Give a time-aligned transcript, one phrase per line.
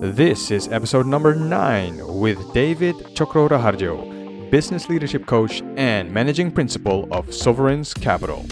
[0.00, 7.34] This is episode number 9 with David Tjokrorahardjo, business leadership coach and managing principal of
[7.34, 8.46] Sovereign's Capital.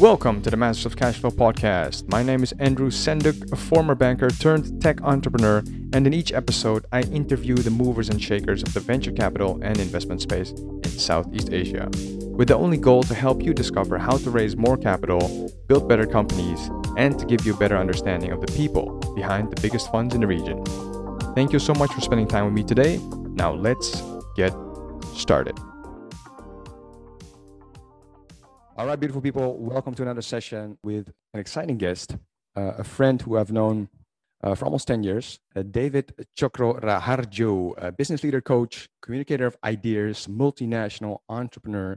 [0.00, 2.10] Welcome to the Masters of Cashflow podcast.
[2.10, 5.58] My name is Andrew Senduk, a former banker turned tech entrepreneur,
[5.92, 9.78] and in each episode, I interview the movers and shakers of the venture capital and
[9.78, 11.88] investment space in Southeast Asia,
[12.34, 16.04] with the only goal to help you discover how to raise more capital, build better
[16.04, 20.16] companies, and to give you a better understanding of the people behind the biggest funds
[20.16, 20.64] in the region.
[21.36, 22.98] Thank you so much for spending time with me today.
[23.34, 24.02] Now, let's
[24.34, 24.52] get
[25.14, 25.56] started.
[28.76, 32.16] All right, beautiful people, welcome to another session with an exciting guest,
[32.56, 33.88] uh, a friend who I've known
[34.42, 40.26] uh, for almost 10 years, uh, David Tjokrorahardjo, a business leader coach, communicator of ideas,
[40.28, 41.96] multinational entrepreneur.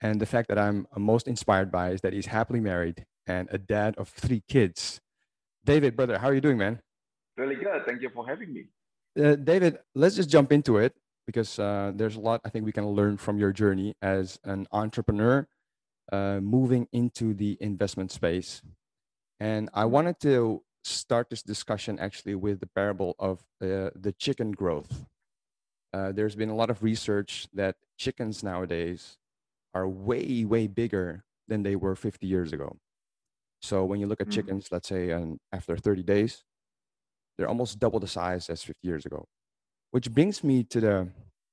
[0.00, 3.58] And the fact that I'm most inspired by is that he's happily married and a
[3.58, 5.00] dad of three kids.
[5.64, 6.80] David, brother, how are you doing, man?
[7.36, 7.84] Really good.
[7.86, 8.66] Thank you for having me.
[9.18, 10.94] Uh, David, let's just jump into it
[11.26, 14.66] because uh, there's a lot I think we can learn from your journey as an
[14.72, 15.48] entrepreneur
[16.12, 18.62] uh, moving into the investment space.
[19.40, 24.52] And I wanted to start this discussion actually with the parable of uh, the chicken
[24.52, 25.06] growth.
[25.92, 29.18] Uh, there's been a lot of research that chickens nowadays
[29.76, 32.78] are way, way bigger than they were 50 years ago.
[33.60, 34.32] So when you look at mm.
[34.32, 36.44] chickens, let's say and after 30 days,
[37.36, 39.26] they're almost double the size as 50 years ago.
[39.90, 40.96] Which brings me to the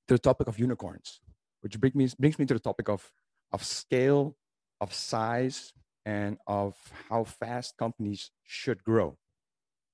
[0.08, 1.22] to the topic of unicorns,
[1.62, 3.12] which brings me brings me to the topic of
[3.52, 4.36] of scale
[4.82, 5.74] of size
[6.06, 6.76] and of
[7.10, 9.18] how fast companies should grow.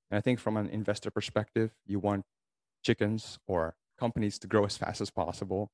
[0.09, 2.25] And I think from an investor perspective, you want
[2.83, 5.71] chickens or companies to grow as fast as possible.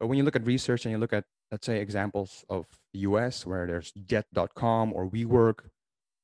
[0.00, 3.00] But when you look at research and you look at, let's say, examples of the
[3.00, 5.70] US where there's Jet.com or WeWork,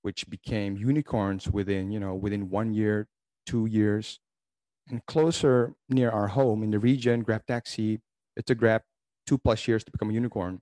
[0.02, 3.08] which became unicorns within, you know, within one year,
[3.46, 4.20] two years,
[4.90, 8.00] and closer near our home in the region, Grab Taxi,
[8.36, 8.82] it took Grab
[9.26, 10.60] two plus years to become a unicorn.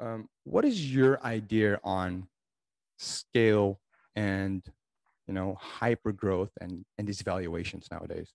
[0.00, 2.28] Um, what is your idea on
[2.98, 3.80] scale
[4.16, 4.62] and
[5.26, 8.32] you know hyper growth and and these valuations nowadays?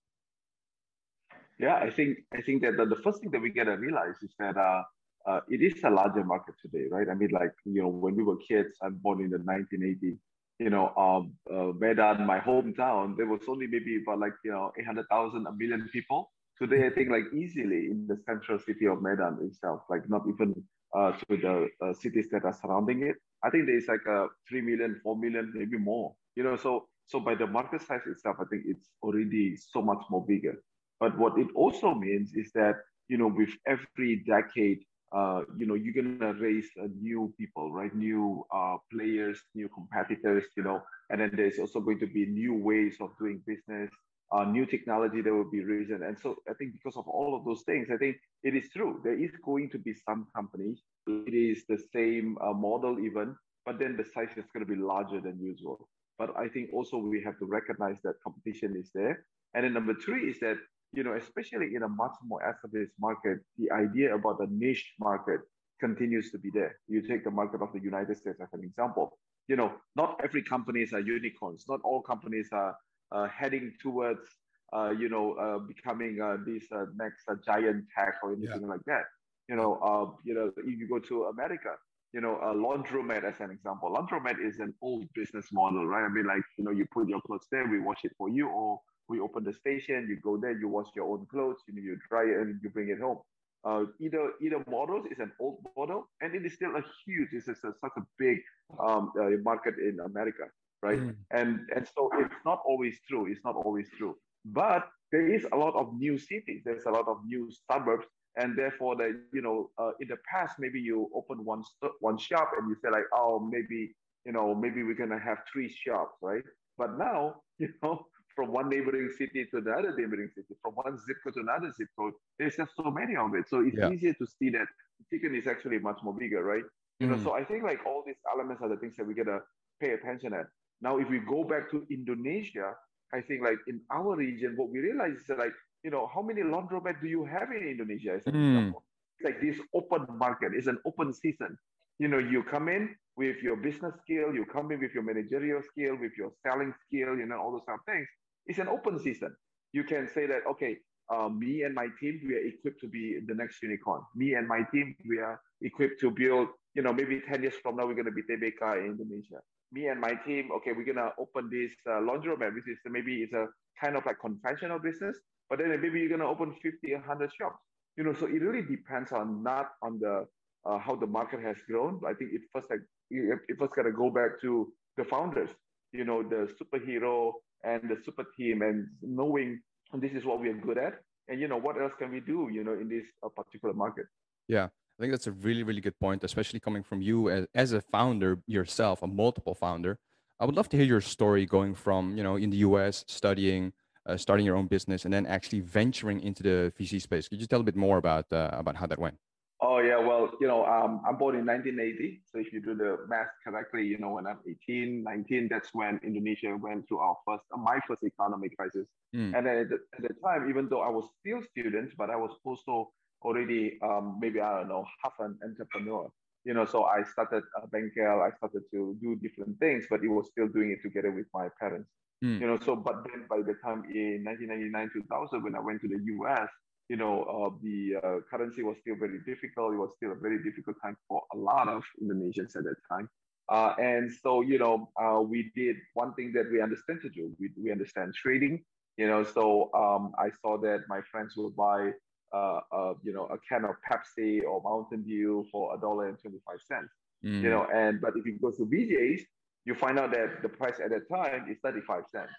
[1.58, 4.34] Yeah, I think I think that the, the first thing that we gotta realize is
[4.38, 4.82] that uh,
[5.26, 7.08] uh, it is a larger market today, right?
[7.08, 10.18] I mean, like you know, when we were kids, I'm born in the 1980s.
[10.60, 14.72] You know, um, uh, Medan, my hometown, there was only maybe about like you know
[14.78, 16.30] 800,000, a million people.
[16.60, 20.54] Today, I think like easily in the central city of Medan itself, like not even
[20.96, 23.16] uh, to the uh, cities that are surrounding it.
[23.42, 26.14] I think there's like a 3 million, 4 million, maybe more.
[26.36, 30.02] You know, so so by the market size itself, I think it's already so much
[30.10, 30.62] more bigger.
[31.00, 32.76] But what it also means is that,
[33.08, 34.84] you know, with every decade,
[35.14, 37.94] uh, you know, you're gonna raise uh, new people, right?
[37.94, 42.54] New uh, players, new competitors, you know, and then there's also going to be new
[42.54, 43.90] ways of doing business,
[44.32, 46.02] uh, new technology that will be risen.
[46.02, 49.00] And so I think because of all of those things, I think it is true.
[49.04, 53.78] There is going to be some companies, it is the same uh, model even, but
[53.78, 55.88] then the size is going to be larger than usual.
[56.18, 59.24] But I think also we have to recognize that competition is there.
[59.54, 60.56] And then number three is that,
[60.94, 65.40] you know, especially in a much more established market, the idea about the niche market
[65.80, 66.76] continues to be there.
[66.88, 69.18] You take the market of the United States as an example.
[69.48, 71.64] You know, not every companies are unicorns.
[71.68, 72.76] Not all companies are
[73.12, 74.26] uh, heading towards
[74.72, 76.16] uh, you know uh, becoming
[76.46, 76.64] this
[76.96, 78.74] next giant tech or anything yeah.
[78.74, 79.04] like that.
[79.48, 81.72] You know, you know, if you go to America,
[82.14, 83.90] you know, a laundromat as an example.
[83.90, 86.04] Laundromat is an old business model, right?
[86.04, 88.48] I mean, like, you know, you put your clothes there, we wash it for you,
[88.48, 88.78] or
[89.08, 91.98] we open the station, you go there, you wash your own clothes, you know, you
[92.08, 93.18] dry it and you bring it home.
[93.64, 97.48] Uh, either either models is an old model, and it is still a huge, it's
[97.48, 98.38] a, such a big
[98.78, 100.44] um, uh, market in America
[100.84, 101.00] right?
[101.00, 101.16] Mm.
[101.30, 103.26] And and so it's not always true.
[103.30, 104.14] It's not always true.
[104.44, 106.60] But there is a lot of new cities.
[106.64, 110.56] There's a lot of new suburbs, and therefore, that you know, uh, in the past,
[110.58, 111.62] maybe you open one
[112.00, 113.94] one shop and you say like, oh, maybe
[114.26, 116.44] you know, maybe we're gonna have three shops, right?
[116.76, 121.16] But now, you know, from one neighboring city to another neighboring city, from one zip
[121.22, 123.48] code to another zip code, there's just so many of it.
[123.48, 123.90] So it's yeah.
[123.90, 124.66] easier to see that
[125.10, 126.64] chicken is actually much more bigger, right?
[127.00, 127.10] You mm.
[127.10, 129.40] know, so I think like all these elements are the things that we gotta
[129.80, 130.46] pay attention at.
[130.80, 132.74] Now, if we go back to Indonesia,
[133.12, 135.52] I think like in our region, what we realize is that like,
[135.82, 138.14] you know, how many laundromat do you have in Indonesia?
[138.14, 138.48] As an mm.
[138.48, 138.84] example?
[139.18, 141.56] It's like this open market, it's an open season.
[141.98, 145.62] You know, you come in with your business skill, you come in with your managerial
[145.62, 148.08] skill, with your selling skill, you know, all those kind of things.
[148.46, 149.34] It's an open season.
[149.72, 150.76] You can say that, okay,
[151.12, 154.02] uh, me and my team, we are equipped to be the next unicorn.
[154.14, 157.76] Me and my team, we are equipped to build, you know, maybe 10 years from
[157.76, 159.40] now, we're going to be TBK in Indonesia
[159.74, 163.32] me and my team, okay, we're gonna open this uh, laundromat, which is maybe it's
[163.32, 163.46] a
[163.82, 165.16] kind of like conventional business,
[165.50, 167.58] but then maybe you're gonna open 50, 100 shops.
[167.96, 170.26] You know, so it really depends on not on the
[170.64, 172.00] uh, how the market has grown.
[172.06, 172.80] I think it first like
[173.10, 175.50] it first gotta go back to the founders.
[175.92, 177.32] You know, the superhero
[177.64, 179.60] and the super team, and knowing
[179.94, 180.94] this is what we are good at,
[181.28, 182.48] and you know what else can we do?
[182.52, 184.06] You know, in this uh, particular market.
[184.48, 187.72] Yeah, I think that's a really, really good point, especially coming from you as, as
[187.72, 189.98] a founder yourself, a multiple founder.
[190.38, 193.72] I would love to hear your story going from, you know, in the US, studying,
[194.06, 197.28] uh, starting your own business, and then actually venturing into the VC space.
[197.28, 199.18] Could you tell a bit more about uh, about how that went?
[199.66, 202.20] Oh yeah, well, you know, um, I'm born in 1980.
[202.26, 205.98] So if you do the math correctly, you know, when I'm 18, 19, that's when
[206.04, 208.86] Indonesia went through our first, uh, my first economic crisis.
[209.16, 209.34] Mm.
[209.34, 212.16] And then at the, at the, time, even though I was still student, but I
[212.16, 212.90] was also
[213.22, 216.10] already um, maybe I don't know half an entrepreneur.
[216.44, 218.20] You know, so I started a Bengkel.
[218.20, 221.48] I started to do different things, but it was still doing it together with my
[221.58, 221.88] parents.
[222.22, 222.38] Mm.
[222.38, 225.88] You know, so but then by the time in 1999 2000 when I went to
[225.88, 226.50] the US,
[226.88, 229.74] you know, uh, the uh, currency was still very difficult.
[229.74, 233.08] It was still a very difficult time for a lot of Indonesians at that time.
[233.48, 237.34] Uh, and so, you know, uh, we did one thing that we understand to do.
[237.38, 238.64] We, we understand trading,
[238.96, 241.92] you know, so um, I saw that my friends would buy
[242.34, 246.18] uh, uh, you know, a can of Pepsi or Mountain Dew for a dollar and
[246.18, 246.92] 25 cents.
[247.24, 247.42] Mm.
[247.42, 249.22] You know, and but if you go to BJ's,
[249.64, 252.32] you find out that the price at that time is 35 cents.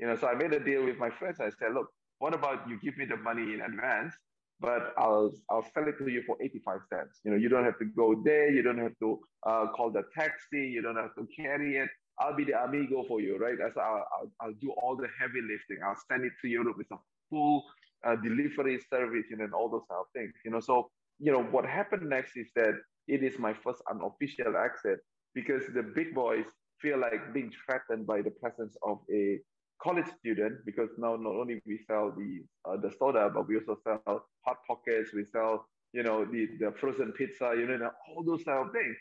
[0.00, 1.38] You know, so I made a deal with my friends.
[1.40, 1.86] I said, look,
[2.18, 4.14] what about you give me the money in advance,
[4.60, 7.20] but I'll I'll sell it to you for 85 cents.
[7.24, 10.04] You know, you don't have to go there, you don't have to uh, call the
[10.14, 11.88] taxi, you don't have to carry it.
[12.18, 13.58] I'll be the amigo for you, right?
[13.60, 15.78] As I'll, I'll, I'll do all the heavy lifting.
[15.84, 16.96] I'll send it to Europe with a
[17.28, 17.62] full
[18.06, 20.32] uh, delivery service, and then all those kind of things.
[20.44, 22.74] You know, so you know what happened next is that
[23.08, 25.00] it is my first unofficial exit
[25.34, 26.46] because the big boys
[26.80, 29.38] feel like being threatened by the presence of a
[29.82, 33.78] college student because now not only we sell the uh, the soda, but we also
[33.84, 38.44] sell hot pockets, we sell you know the the frozen pizza, you know all those
[38.44, 38.96] kind of things.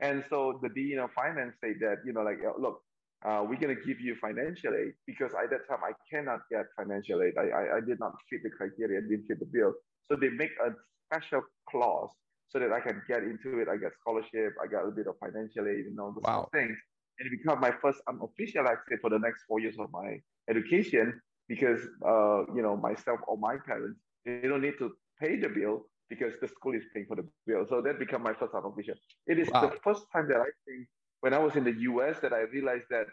[0.00, 2.82] And so the dean of finance said that you know like look,
[3.24, 6.66] uh, we're going to give you financial aid because at that time I cannot get
[6.76, 7.34] financial aid.
[7.38, 9.72] I, I, I did not fit the criteria, didn't fit the bill.
[10.08, 10.70] So they make a
[11.06, 12.10] special clause
[12.48, 13.68] so that I can get into it.
[13.68, 16.48] I get scholarship, I got a bit of financial aid and all those wow.
[16.52, 16.76] things.
[17.18, 20.20] And it became my first unofficial exit for the next four years of my
[20.50, 25.48] education because, uh, you know, myself or my parents, they don't need to pay the
[25.48, 27.64] bill because the school is paying for the bill.
[27.68, 28.94] So that became my first unofficial.
[29.26, 29.62] It is wow.
[29.62, 30.88] the first time that I think
[31.20, 33.06] when I was in the US that I realized that,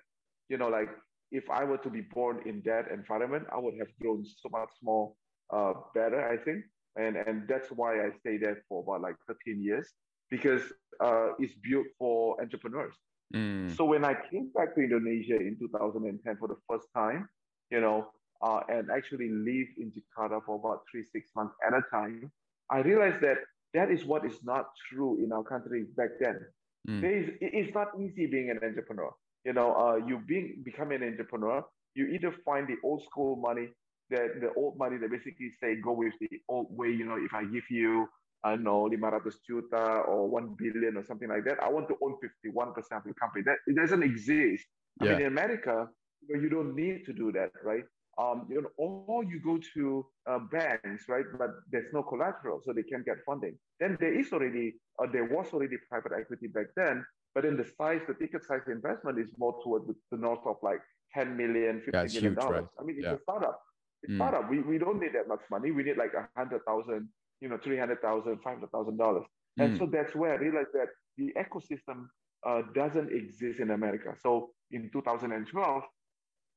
[0.49, 0.89] you know, like
[1.31, 4.69] if I were to be born in that environment, I would have grown so much
[4.81, 5.13] more
[5.51, 6.63] uh, better, I think.
[6.95, 9.89] And, and that's why I stayed there for about like 13 years
[10.29, 10.61] because
[10.99, 12.93] uh, it's built for entrepreneurs.
[13.35, 13.75] Mm.
[13.75, 17.27] So when I came back to Indonesia in 2010 for the first time,
[17.71, 18.07] you know,
[18.41, 22.31] uh, and actually lived in Jakarta for about three, six months at a time,
[22.69, 23.37] I realized that
[23.73, 26.39] that is what is not true in our country back then.
[26.87, 27.01] Mm.
[27.01, 29.11] There is, it's not easy being an entrepreneur.
[29.45, 31.63] You know, uh, you being becoming an entrepreneur,
[31.95, 33.69] you either find the old school money,
[34.09, 36.89] that the old money that basically say go with the old way.
[36.89, 38.07] You know, if I give you,
[38.43, 41.95] I don't know, 500 juta or 1 billion or something like that, I want to
[42.01, 43.43] own 51% of the company.
[43.45, 44.65] That it doesn't exist.
[45.01, 45.11] I yeah.
[45.11, 45.87] mean, in America,
[46.27, 47.83] you don't need to do that, right?
[48.17, 51.25] um, you know, or you go to uh, banks, right?
[51.37, 53.57] But there's no collateral, so they can't get funding.
[53.79, 57.65] Then there is already, uh, there was already private equity back then, but then the
[57.77, 60.79] size, the ticket size investment is more toward the, the north of like
[61.15, 62.61] 10 million, 50 yeah, million dollars.
[62.61, 62.67] Right?
[62.79, 63.13] I mean, it's yeah.
[63.13, 63.59] a startup.
[64.03, 64.17] It's mm.
[64.17, 64.49] startup.
[64.49, 65.71] We, we don't need that much money.
[65.71, 67.09] We need like a hundred thousand,
[67.41, 69.25] you know, three hundred thousand, five hundred thousand dollars.
[69.57, 69.79] And mm.
[69.79, 70.87] so that's where I realized that
[71.17, 72.07] the ecosystem
[72.45, 74.15] uh, doesn't exist in America.
[74.21, 75.83] So in 2012,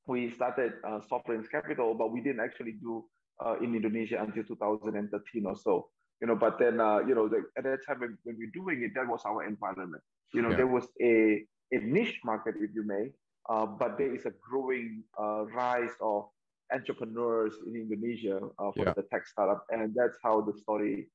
[0.06, 3.04] we started uh, Sovereign's Capital, but we didn't actually do
[3.44, 5.88] uh, in Indonesia until 2013 or so.
[6.20, 8.64] You know, but then uh, you know, the, at that time when, when, we we're
[8.64, 10.02] doing it, that was our environment.
[10.32, 10.56] You know, yeah.
[10.56, 11.42] there was a,
[11.72, 13.10] a niche market, if you may,
[13.50, 16.24] uh, but there is a growing uh, rise of
[16.72, 18.92] entrepreneurs in Indonesia uh, for yeah.
[18.94, 21.08] the tech startup, and that's how the story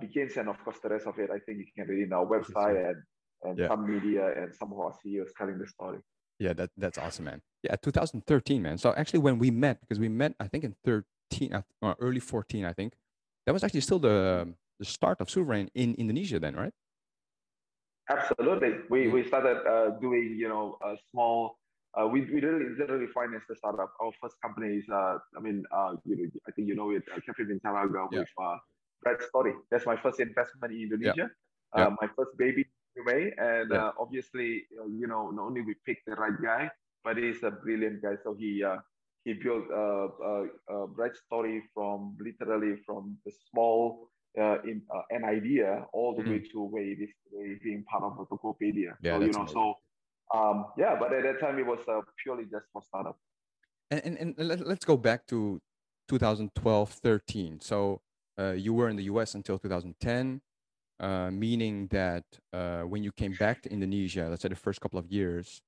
[0.00, 0.36] begins.
[0.36, 2.74] And of course, the rest of it, I think you can read in our website
[2.90, 2.98] and
[3.42, 3.68] and yeah.
[3.68, 5.98] some media and some of our CEOs telling the story.
[6.38, 7.40] Yeah, that that's awesome, man.
[7.62, 8.78] Yeah, 2013, man.
[8.78, 12.20] So actually, when we met, because we met, I think in 13 uh, or early
[12.20, 12.94] 14, I think
[13.46, 16.72] that was actually still the the start of Sovereign in Indonesia, then, right?
[18.10, 18.84] Absolutely.
[18.90, 21.58] We we started uh, doing you know a small.
[21.96, 23.90] Uh, we we really literally financed the startup.
[24.00, 27.02] Our first company is uh, I mean uh, you know, I think you know it,
[27.08, 28.20] uh, Cafe Bintaraga yeah.
[28.20, 28.56] with uh,
[29.02, 29.54] Bridestory.
[29.70, 31.32] That's my first investment in Indonesia.
[31.32, 31.76] Yeah.
[31.76, 31.86] Yeah.
[31.86, 32.66] Uh, my first baby
[33.04, 33.32] may.
[33.36, 33.88] And yeah.
[33.88, 36.70] uh, obviously, you know, not only we picked the right guy,
[37.04, 38.16] but he's a brilliant guy.
[38.22, 38.78] So he uh,
[39.24, 40.34] he built a, a,
[40.70, 46.32] a Bridestory from literally from the small uh, in uh, an idea all the mm-hmm.
[46.32, 48.94] way to where it is today being part of the Tokopedia.
[49.02, 49.54] Yeah, so you know, amazing.
[49.54, 49.74] so
[50.34, 53.18] um, yeah, but at that time it was uh, purely just for startup.
[53.90, 55.60] And, and, and let's go back to
[56.08, 57.60] 2012, 13.
[57.60, 58.00] So
[58.38, 60.40] uh, you were in the US until 2010,
[60.98, 64.98] uh, meaning that uh, when you came back to Indonesia, let's say the first couple
[64.98, 65.62] of years,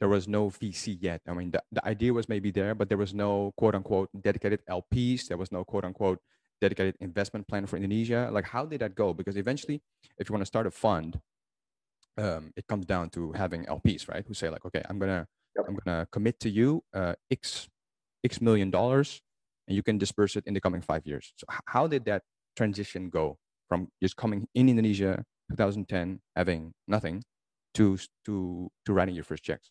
[0.00, 1.20] there was no VC yet.
[1.26, 4.60] I mean, the, the idea was maybe there, but there was no quote unquote dedicated
[4.70, 5.26] LPs.
[5.26, 6.20] There was no quote unquote
[6.60, 8.28] dedicated investment plan for Indonesia.
[8.32, 9.12] Like, how did that go?
[9.12, 9.82] Because eventually,
[10.18, 11.18] if you want to start a fund,
[12.18, 14.24] um, it comes down to having LPs, right?
[14.26, 15.66] Who say like, okay, I'm gonna yep.
[15.68, 17.68] I'm gonna commit to you uh, x
[18.24, 19.22] x million dollars,
[19.66, 21.32] and you can disperse it in the coming five years.
[21.36, 22.22] So how did that
[22.56, 27.22] transition go from just coming in Indonesia 2010 having nothing
[27.74, 29.70] to to to writing your first checks?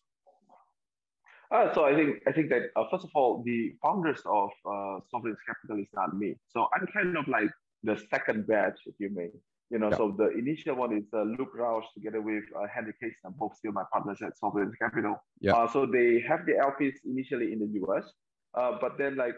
[1.50, 5.00] Uh, so I think I think that uh, first of all, the founders of uh,
[5.10, 6.36] Sovereign's Capital is not me.
[6.48, 7.50] So I'm kind of like
[7.82, 9.30] the second batch, if you may.
[9.70, 13.16] You know, so the initial one is uh, Luke Roush together with uh, Henry Casey,
[13.36, 15.16] both still my partners at Sovereign Capital.
[15.40, 15.52] Yeah.
[15.52, 18.10] Uh, so they have the LPs initially in the US,
[18.54, 19.34] uh, but then like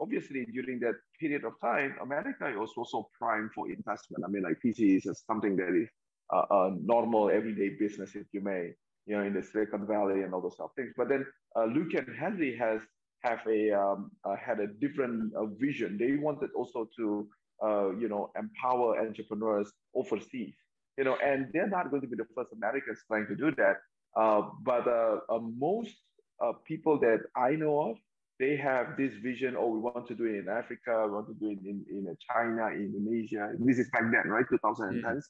[0.00, 4.24] obviously during that period of time, America was also prime for investment.
[4.24, 5.88] I mean, like VC is something that is
[6.32, 8.72] uh, a normal everyday business, if you may,
[9.04, 10.94] you know, in the Silicon Valley and all those stuff things.
[10.96, 12.80] But then uh, Luke and Henry has
[13.22, 14.10] have a um,
[14.40, 15.98] had a different vision.
[15.98, 17.28] They wanted also to
[17.62, 20.54] uh, you know, empower entrepreneurs overseas.
[20.96, 23.76] You know, and they're not going to be the first Americans trying to do that.
[24.16, 25.96] Uh, but uh, uh most
[26.40, 27.96] uh, people that I know of,
[28.38, 29.56] they have this vision.
[29.58, 31.04] Oh, we want to do it in Africa.
[31.06, 33.52] We want to do it in, in China, Indonesia.
[33.58, 34.44] This is back then, right?
[34.48, 35.02] 2010.
[35.02, 35.22] Mm.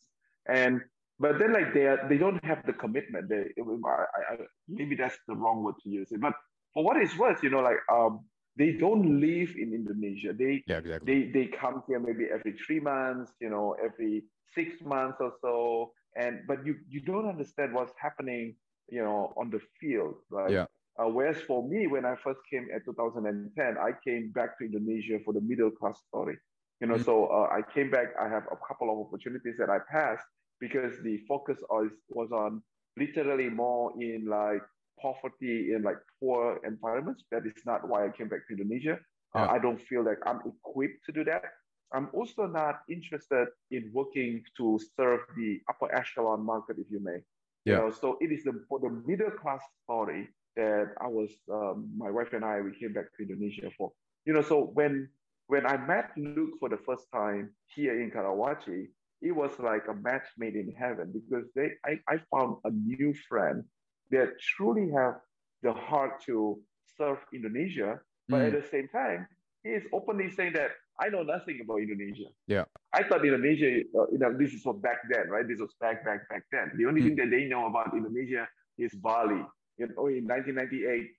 [0.48, 0.80] And
[1.18, 3.28] but then like they are, they don't have the commitment.
[3.28, 4.36] They I, I,
[4.68, 6.20] maybe that's the wrong word to use it.
[6.20, 6.32] But
[6.72, 8.24] for what it's worth, you know, like um,
[8.56, 10.32] they don't live in Indonesia.
[10.32, 11.06] They yeah, exactly.
[11.06, 15.92] they they come here maybe every three months, you know, every six months or so.
[16.16, 18.54] And but you you don't understand what's happening,
[18.88, 20.50] you know, on the field, right?
[20.50, 20.66] Yeah.
[20.96, 25.18] Uh, whereas for me, when I first came at 2010, I came back to Indonesia
[25.24, 26.38] for the middle class story.
[26.80, 27.04] You know, mm-hmm.
[27.04, 28.14] so uh, I came back.
[28.20, 30.26] I have a couple of opportunities that I passed
[30.60, 32.62] because the focus was was on
[32.96, 34.62] literally more in like
[35.00, 37.24] poverty in like poor environments.
[37.30, 38.98] That is not why I came back to Indonesia.
[39.34, 39.44] Uh, yeah.
[39.44, 41.44] Uh, I don't feel like I'm equipped to do that.
[41.92, 47.18] I'm also not interested in working to serve the upper echelon market, if you may.
[47.64, 47.76] Yeah.
[47.76, 51.88] You know, so it is the, for the middle class story that I was, um,
[51.96, 53.92] my wife and I, we came back to Indonesia for.
[54.24, 55.08] You know, so when
[55.46, 58.88] when I met Luke for the first time here in Karawaci,
[59.20, 63.14] it was like a match made in heaven because they I, I found a new
[63.28, 63.64] friend
[64.10, 65.20] that truly have
[65.62, 66.60] the heart to
[66.96, 68.46] serve Indonesia, but mm.
[68.46, 69.26] at the same time,
[69.62, 70.70] he is openly saying that
[71.00, 72.30] I know nothing about Indonesia.
[72.46, 75.46] Yeah, I thought Indonesia, uh, you know, this is what back then, right?
[75.46, 76.70] This was back, back, back then.
[76.76, 77.06] The only mm.
[77.08, 78.46] thing that they know about Indonesia
[78.78, 79.42] is Bali.
[79.78, 81.10] You know, in 1998,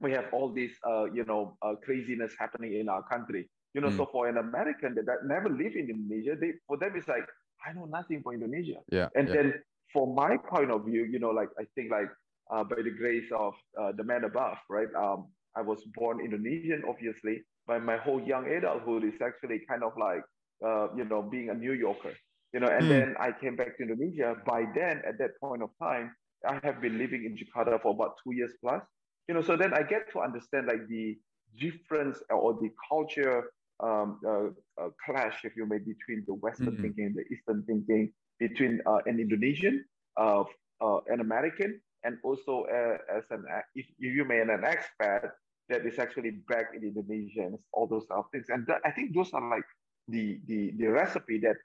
[0.00, 3.48] we have all this, uh, you know, uh, craziness happening in our country.
[3.72, 3.96] You know, mm.
[3.96, 7.24] so for an American that, that never lived in Indonesia, they for them it's like
[7.64, 8.80] I know nothing about Indonesia.
[8.90, 9.34] Yeah, and yeah.
[9.34, 9.54] then
[9.92, 12.08] from my point of view, you know, like I think like
[12.50, 14.88] uh, by the grace of uh, the man above, right?
[14.96, 19.92] Um, I was born Indonesian, obviously, but my whole young adulthood is actually kind of
[19.98, 20.22] like,
[20.64, 22.14] uh, you know, being a New Yorker,
[22.52, 22.88] you know, and mm.
[22.88, 24.36] then I came back to Indonesia.
[24.46, 26.14] By then, at that point of time,
[26.46, 28.82] I have been living in Jakarta for about two years plus,
[29.28, 31.16] you know, so then I get to understand like the
[31.58, 33.50] difference or the culture
[33.80, 34.48] um, uh,
[34.82, 36.82] uh, clash, if you may, between the Western mm-hmm.
[36.82, 39.84] thinking and the Eastern thinking, between uh, an Indonesian,
[40.16, 40.44] uh,
[40.80, 45.30] uh, an American, and also uh, as an if you may an expat
[45.68, 48.46] that is actually back in Indonesia and all those other things.
[48.48, 49.66] And th- I think those are like
[50.08, 51.56] the the the recipe that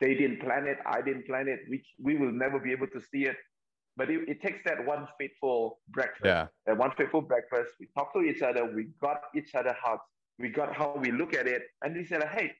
[0.00, 1.60] they didn't plan it, I didn't plan it.
[1.68, 3.36] which we will never be able to see it.
[3.96, 6.26] But it, it takes that one fateful breakfast.
[6.26, 6.46] Yeah.
[6.66, 7.70] That one fateful breakfast.
[7.80, 8.64] We talk to each other.
[8.66, 10.04] We got each other hearts.
[10.38, 11.62] We got how we look at it.
[11.82, 12.52] And we said, hey,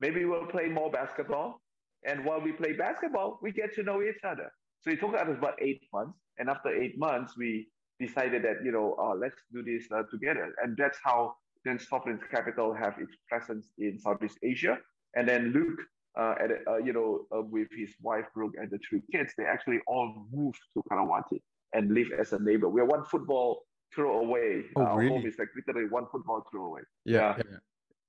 [0.00, 1.60] maybe we'll play more basketball.
[2.04, 4.50] And while we play basketball, we get to know each other.
[4.80, 6.18] So it took us about eight months.
[6.38, 7.68] And after eight months, we
[8.00, 10.54] decided that, you know, uh, let's do this uh, together.
[10.62, 14.78] And that's how then Sovereign Capital have its presence in Southeast Asia.
[15.16, 15.80] And then Luke,
[16.18, 19.44] uh, at, uh, you know, uh, with his wife Brooke and the three kids, they
[19.44, 21.40] actually all moved to Karawaci
[21.72, 22.68] and live as a neighbor.
[22.68, 23.64] We're one football
[23.94, 24.64] throw away.
[24.76, 25.10] Oh, Our really?
[25.10, 26.82] home is like literally one football throw away.
[27.04, 27.34] Yeah.
[27.36, 27.42] yeah.
[27.50, 27.58] yeah.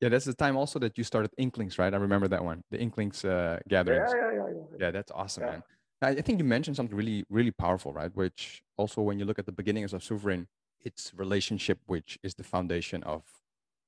[0.02, 0.10] Yeah.
[0.10, 1.94] that's the time also that you started Inklings, right?
[1.94, 4.12] I remember that one, the Inklings uh, gatherings.
[4.14, 4.78] Yeah, yeah, yeah, yeah.
[4.80, 5.64] Yeah, that's awesome, man.
[6.02, 8.10] I think you mentioned something really, really powerful, right?
[8.16, 10.48] Which also, when you look at the beginnings of Sovereign,
[10.82, 13.24] it's relationship, which is the foundation of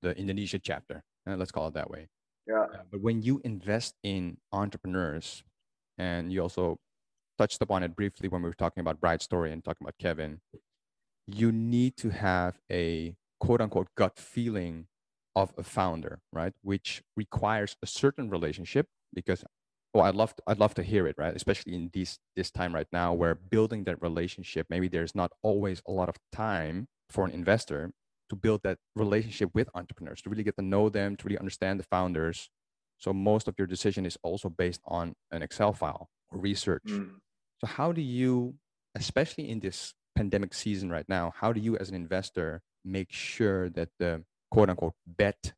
[0.01, 1.03] the Indonesia chapter.
[1.25, 2.09] Uh, let's call it that way.
[2.45, 2.63] Yeah.
[2.63, 5.43] Uh, but when you invest in entrepreneurs,
[5.97, 6.79] and you also
[7.37, 10.41] touched upon it briefly when we were talking about Bridestory and talking about Kevin,
[11.27, 14.87] you need to have a quote unquote gut feeling
[15.35, 16.53] of a founder, right?
[16.61, 19.43] Which requires a certain relationship because
[19.93, 21.35] well, I'd love to, I'd love to hear it, right?
[21.35, 25.81] Especially in this this time right now where building that relationship, maybe there's not always
[25.87, 27.91] a lot of time for an investor
[28.29, 31.79] to build that relationship with entrepreneurs, to really get to know them, to really understand
[31.79, 32.49] the founders.
[32.97, 36.83] So most of your decision is also based on an Excel file or research.
[36.87, 37.15] Mm.
[37.59, 38.55] So how do you,
[38.95, 43.69] especially in this pandemic season right now, how do you as an investor make sure
[43.71, 45.53] that the quote unquote bet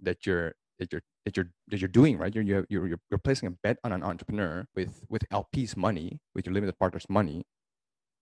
[0.00, 2.34] that you're that you're that you're that you're doing right?
[2.34, 6.46] You're you're you're, you're placing a bet on an entrepreneur with with lp's money with
[6.46, 7.44] your limited partners money.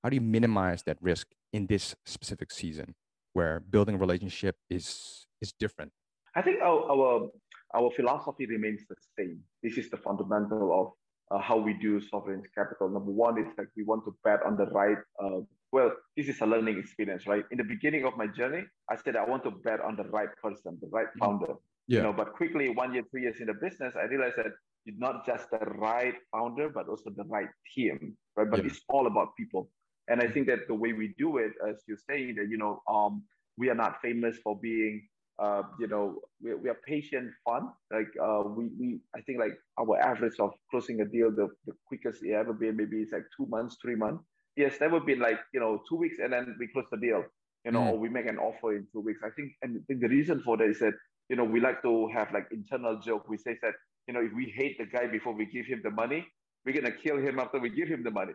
[0.03, 2.95] How do you minimize that risk in this specific season
[3.33, 5.93] where building a relationship is is different?
[6.35, 7.31] I think our our,
[7.75, 9.41] our philosophy remains the same.
[9.63, 10.93] This is the fundamental of
[11.31, 12.89] uh, how we do sovereign capital.
[12.89, 15.41] Number one is like we want to bet on the right uh,
[15.75, 17.45] well, this is a learning experience, right?
[17.51, 20.29] In the beginning of my journey, I said I want to bet on the right
[20.41, 21.25] person, the right mm-hmm.
[21.25, 21.55] founder.
[21.89, 21.97] Yeah.
[21.97, 24.53] You know, but quickly, one year, two years in the business, I realized that
[24.87, 28.49] it's not just the right founder, but also the right team, right?
[28.49, 28.71] But yeah.
[28.71, 29.69] it's all about people.
[30.07, 32.81] And I think that the way we do it, as you're saying, that you know,
[32.89, 33.25] um,
[33.59, 35.03] we are not famous for being,
[35.43, 37.71] uh, you know, we, we are patient, fun.
[37.93, 41.73] Like uh, we, we, I think like our average of closing a deal, the, the
[41.89, 44.23] quickest it ever been, maybe it's like two months, three months.
[44.57, 47.25] Yes, that would be like you know two weeks, and then we close the deal.
[47.65, 47.93] You know, mm.
[47.93, 49.21] or we make an offer in two weeks.
[49.25, 50.93] I think, and I think the reason for that is that
[51.29, 53.29] you know, we like to have like internal joke.
[53.29, 53.73] We say that,
[54.07, 56.27] you know, if we hate the guy before we give him the money,
[56.65, 58.33] we're gonna kill him after we give him the money.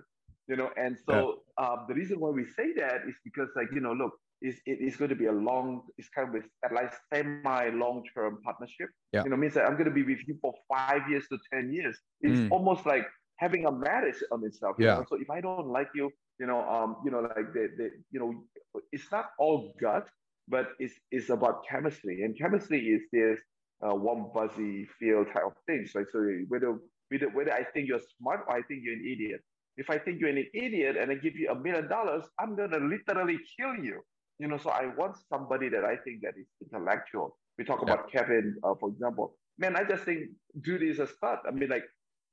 [0.48, 1.68] You know, and so yeah.
[1.68, 4.80] um, the reason why we say that is because like, you know, look, it's, it
[4.82, 8.90] is going to be a long, it's kind of at least semi long term partnership.
[9.14, 9.24] Yeah.
[9.24, 11.72] You know, means that I'm going to be with you for five years to 10
[11.72, 12.00] years.
[12.22, 12.52] It's mm.
[12.52, 13.06] almost like
[13.40, 14.76] having a marriage on itself.
[14.78, 14.96] Yeah.
[14.96, 15.06] Know?
[15.10, 18.20] So if I don't like you, you know, um, you know, like the, the, you
[18.20, 18.34] know,
[18.92, 20.08] it's not all gut,
[20.48, 22.24] but it's, it's about chemistry.
[22.24, 23.40] And chemistry is this
[23.86, 25.92] uh, warm, fuzzy feel type of things.
[25.96, 26.78] Like, so whether,
[27.10, 29.42] whether, whether I think you're smart or I think you're an idiot.
[29.78, 32.72] If I think you're an idiot and I give you a million dollars, I'm going
[32.72, 34.02] to literally kill you.
[34.40, 37.38] You know, so I want somebody that I think that is intellectual.
[37.58, 37.94] We talk yeah.
[37.94, 39.36] about Kevin, uh, for example.
[39.58, 40.30] Man, I just think
[40.62, 41.40] dude is a stud.
[41.48, 41.84] I mean, like,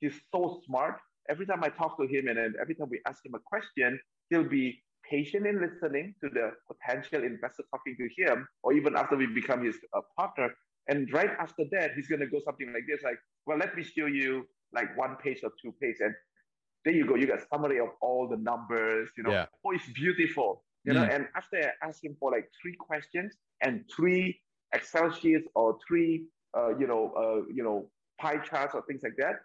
[0.01, 0.99] he's so smart.
[1.29, 3.99] Every time I talk to him and every time we ask him a question,
[4.31, 9.17] he'll be patient in listening to the potential investor talking to him, or even after
[9.17, 10.55] we become his uh, partner.
[10.89, 13.83] And right after that, he's going to go something like this, like, well, let me
[13.83, 15.97] show you like one page or two page.
[16.01, 16.15] And
[16.85, 17.17] there you go.
[17.17, 19.47] You got summary of all the numbers, you know, yeah.
[19.65, 20.97] oh, it's beautiful, you mm.
[20.97, 21.03] know.
[21.03, 24.41] And after I ask him for like three questions and three
[24.73, 29.17] Excel sheets or three, uh, you know, uh, you know, pie charts or things like
[29.19, 29.37] that,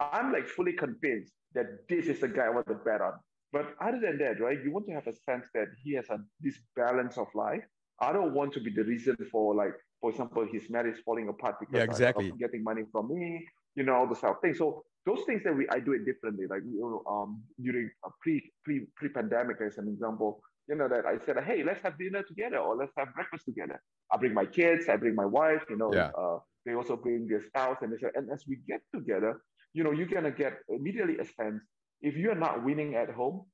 [0.00, 3.14] I'm like fully convinced that this is the guy I want to bet on.
[3.52, 6.18] But other than that, right, you want to have a sense that he has a,
[6.40, 7.62] this balance of life.
[8.00, 11.56] I don't want to be the reason for like, for example, his marriage falling apart
[11.60, 12.28] because yeah, exactly.
[12.28, 14.58] of getting money from me, you know, all the stuff things.
[14.58, 16.46] So those things that we I do it differently.
[16.50, 20.88] Like you know, um, during a pre pre pre pandemic, as an example, you know
[20.88, 23.80] that I said, hey, let's have dinner together or let's have breakfast together.
[24.12, 25.62] I bring my kids, I bring my wife.
[25.70, 26.10] You know, yeah.
[26.18, 29.40] uh, they also bring their spouse, and they and as we get together,
[29.76, 31.60] you know, you're gonna get immediately a sense
[32.00, 33.44] if you're not winning at home,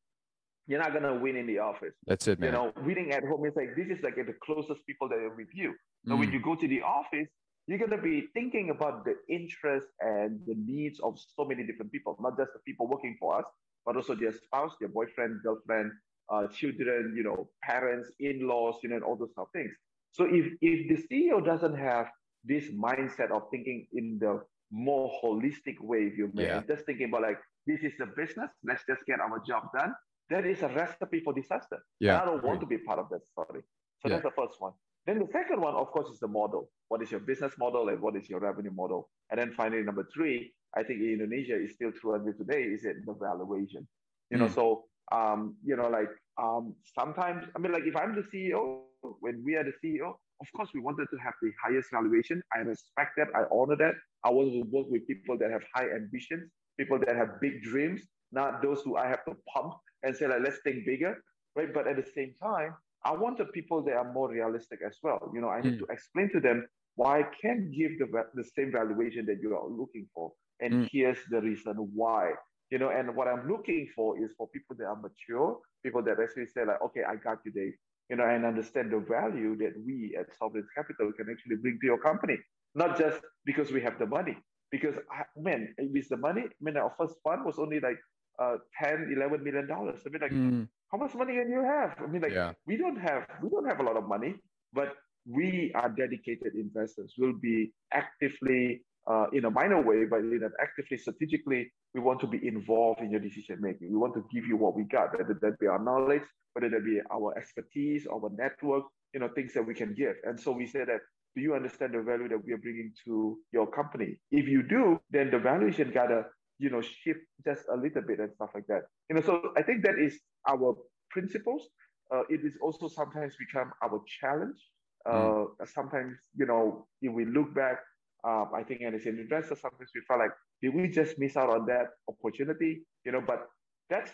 [0.68, 1.94] you're not gonna win in the office.
[2.06, 2.48] That's it, man.
[2.48, 5.34] You know, winning at home is like this is like the closest people that are
[5.34, 5.74] with you.
[6.06, 6.18] Mm.
[6.18, 7.28] when you go to the office,
[7.66, 12.16] you're gonna be thinking about the interests and the needs of so many different people,
[12.20, 13.44] not just the people working for us,
[13.84, 15.90] but also their spouse, their boyfriend, girlfriend,
[16.32, 19.72] uh, children, you know, parents, in-laws, you know, and all those stuff things.
[20.12, 22.06] So if if the CEO doesn't have
[22.44, 26.62] this mindset of thinking in the more holistic way, if you may, yeah.
[26.66, 28.50] just thinking about like this is a business.
[28.64, 29.94] Let's just get our job done.
[30.30, 31.78] That is a recipe for disaster.
[32.00, 32.14] Yeah.
[32.14, 33.62] And I don't want to be part of that story.
[34.00, 34.16] So yeah.
[34.16, 34.72] that's the first one.
[35.06, 36.70] Then the second one, of course, is the model.
[36.88, 39.10] What is your business model and what is your revenue model?
[39.30, 42.84] And then finally, number three, I think in Indonesia is still true until today, is
[42.84, 43.86] it the valuation?
[44.30, 44.40] You mm.
[44.40, 46.08] know, so um, you know, like
[46.40, 48.82] um, sometimes, I mean, like if I'm the CEO,
[49.20, 52.42] when we are the CEO, of course, we wanted to have the highest valuation.
[52.54, 53.28] I respect that.
[53.34, 53.94] I honor that.
[54.24, 58.02] I want to work with people that have high ambitions people that have big dreams,
[58.32, 61.22] not those who I have to pump and say, like, let's think bigger,
[61.56, 61.72] right?
[61.72, 65.30] But at the same time, I want the people that are more realistic as well.
[65.34, 65.78] You know, I need mm.
[65.80, 69.68] to explain to them why I can't give the, the same valuation that you are
[69.68, 70.32] looking for.
[70.60, 70.88] And mm.
[70.90, 72.32] here's the reason why.
[72.70, 76.16] You know, and what I'm looking for is for people that are mature, people that
[76.22, 77.74] actually say like, okay, I got you, Dave.
[78.08, 81.86] You know, and understand the value that we at Sovereign Capital can actually bring to
[81.86, 82.36] your company,
[82.74, 84.36] not just because we have the money.
[84.70, 87.98] Because I, man, with the money, I mean, our first fund was only like
[88.38, 90.00] uh, 10, 11 million dollars.
[90.06, 90.68] I mean, like, mm.
[90.90, 91.94] how much money can you have?
[92.02, 92.52] I mean, like, yeah.
[92.66, 94.34] we don't have we don't have a lot of money,
[94.72, 94.94] but
[95.26, 97.14] we are dedicated investors.
[97.18, 102.20] We'll be actively, uh, in a minor way, but in an actively, strategically, we want
[102.20, 103.90] to be involved in your decision making.
[103.90, 106.22] We want to give you what we got, whether that be our knowledge,
[106.54, 110.14] whether that be our expertise, our network, you know, things that we can give.
[110.24, 111.00] And so we say that
[111.34, 114.18] do you understand the value that we are bringing to your company?
[114.30, 116.26] If you do, then the valuation gotta,
[116.58, 118.82] you know, shift just a little bit and stuff like that.
[119.08, 120.18] You know, so I think that is
[120.48, 120.76] our
[121.10, 121.68] principles.
[122.14, 124.58] Uh, it is also sometimes become our challenge
[125.06, 125.48] Mm.
[125.60, 127.78] Uh, sometimes, you know, if we look back,
[128.24, 131.36] um, I think and as an investor, sometimes we felt like, did we just miss
[131.36, 132.82] out on that opportunity?
[133.04, 133.46] You know, but
[133.90, 134.12] that's,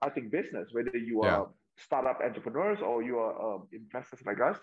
[0.00, 1.30] I think, business, whether you yeah.
[1.30, 4.58] are startup entrepreneurs or you are um, investors like us.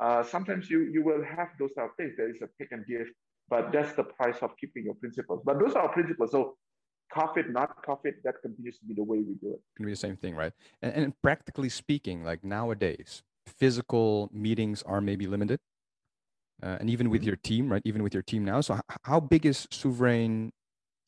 [0.00, 2.14] Uh, sometimes you you will have those type of things.
[2.16, 3.06] There is a pick and give,
[3.48, 5.42] but that's the price of keeping your principles.
[5.44, 6.32] But those are our principles.
[6.32, 6.56] So
[7.10, 9.60] profit, not profit, that continues to be the way we do it.
[9.76, 10.52] Can be the same thing, right?
[10.82, 15.60] And, and practically speaking, like nowadays, physical meetings are maybe limited
[16.62, 17.28] uh, and even with mm-hmm.
[17.28, 20.52] your team right even with your team now so how big is sovereign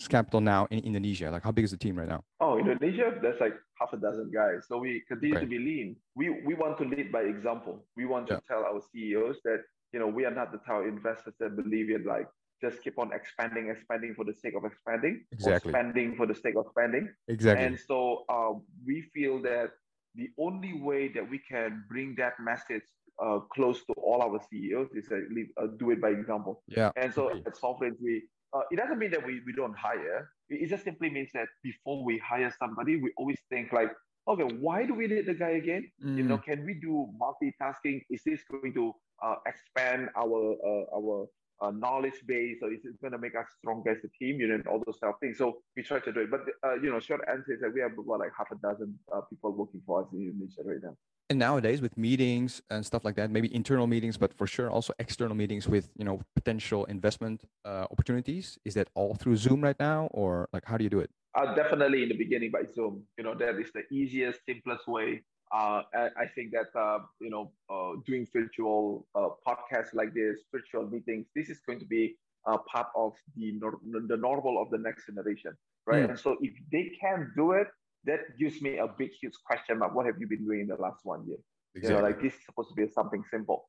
[0.08, 2.22] capital now in indonesia like how big is the team right now
[2.58, 4.66] indonesia there's like half a dozen guys.
[4.68, 5.44] So we continue okay.
[5.44, 5.96] to be lean.
[6.14, 7.84] We we want to lead by example.
[7.96, 10.86] We want to tell our ceos that you know we are not the type of
[10.86, 12.28] investors that believe in like
[12.62, 15.72] just keep on expanding expanding for the sake of expanding exactly.
[15.72, 17.08] spending for the sake of spending.
[17.28, 17.64] Exactly.
[17.64, 18.52] And so uh,
[18.86, 19.70] we feel that
[20.14, 22.82] the only way that we can bring that message
[23.22, 25.26] uh, close to all our CEOs is to
[25.60, 26.62] uh, do it by example.
[26.68, 26.90] Yeah.
[26.96, 28.24] And so at Sovereign, we
[28.56, 30.30] uh, it doesn't mean that we, we don't hire.
[30.48, 33.90] It just simply means that before we hire somebody, we always think like,
[34.28, 35.90] okay, why do we need the guy again?
[36.04, 36.16] Mm.
[36.16, 38.02] You know, can we do multitasking?
[38.10, 38.92] Is this going to
[39.22, 41.26] uh, expand our uh, our
[41.60, 44.48] uh, knowledge base or is it going to make us stronger as a team you
[44.48, 45.38] know and all those type of things.
[45.38, 46.30] So we try to do it.
[46.30, 48.98] But uh, you know short answer is that we have about like half a dozen
[49.14, 50.96] uh, people working for us in indonesia right now.
[51.28, 54.92] And nowadays with meetings and stuff like that maybe internal meetings but for sure also
[54.98, 58.58] external meetings with you know potential investment uh, opportunities.
[58.64, 61.10] Is that all through zoom right now or like how do you do it?
[61.34, 63.02] Uh, definitely in the beginning by zoom.
[63.18, 67.52] You know that is the easiest simplest way uh, I think that uh, you know
[67.70, 72.88] uh, doing virtual uh, podcasts like this, virtual meetings, this is going to be part
[72.94, 75.52] of the nor- the normal of the next generation,
[75.86, 76.04] right?
[76.04, 76.10] Mm.
[76.10, 77.68] And so if they can do it,
[78.04, 79.94] that gives me a big huge question mark.
[79.94, 81.38] What have you been doing in the last one year?
[81.74, 81.96] Exactly.
[81.96, 83.68] You know, like this is supposed to be something simple,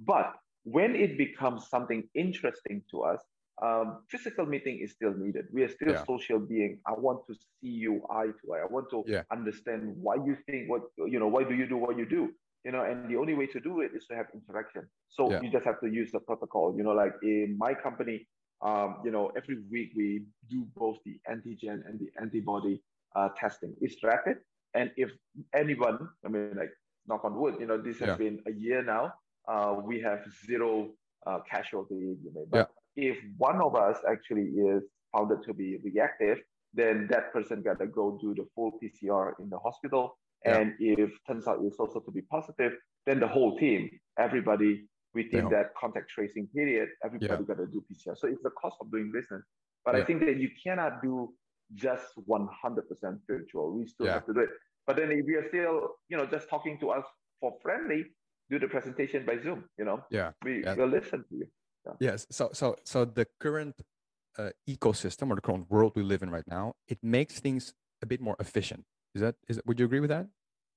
[0.00, 3.20] but when it becomes something interesting to us,
[3.62, 5.46] um, physical meeting is still needed.
[5.52, 6.04] We are still yeah.
[6.04, 6.78] social being.
[6.86, 8.60] I want to see you eye to eye.
[8.60, 9.22] I want to yeah.
[9.32, 11.26] understand why you think what you know.
[11.26, 12.30] Why do you do what you do?
[12.64, 14.82] You know, and the only way to do it is to have interaction.
[15.08, 15.40] So yeah.
[15.40, 16.74] you just have to use the protocol.
[16.76, 18.28] You know, like in my company,
[18.62, 22.82] um, you know, every week we do both the antigen and the antibody
[23.16, 23.74] uh, testing.
[23.80, 24.38] It's rapid,
[24.74, 25.10] and if
[25.54, 26.70] anyone, I mean, like
[27.08, 29.14] knock on wood, you know, this has been a year now.
[29.48, 30.90] Uh, we have zero
[31.26, 31.94] uh, casualty.
[31.94, 34.82] You know, but if one of us actually is
[35.14, 36.38] found to be reactive,
[36.74, 40.18] then that person got to go do the full PCR in the hospital.
[40.44, 40.58] Yeah.
[40.58, 42.72] And if turns out it's also to be positive,
[43.06, 45.56] then the whole team, everybody within yeah.
[45.56, 47.54] that contact tracing period, everybody yeah.
[47.54, 48.18] got to do PCR.
[48.18, 49.42] So it's the cost of doing business.
[49.84, 51.32] But I think that you cannot do
[51.74, 52.48] just 100%
[53.26, 53.72] virtual.
[53.72, 54.50] We still have to do it.
[54.86, 57.06] But then if you're still, you know, just talking to us
[57.40, 58.04] for friendly,
[58.50, 61.46] do the presentation by Zoom, you know, yeah, we will listen to you.
[62.00, 62.26] Yes.
[62.30, 63.82] So so so the current
[64.38, 68.06] uh, ecosystem or the current world we live in right now, it makes things a
[68.06, 68.84] bit more efficient.
[69.14, 70.26] Is that is that, would you agree with that?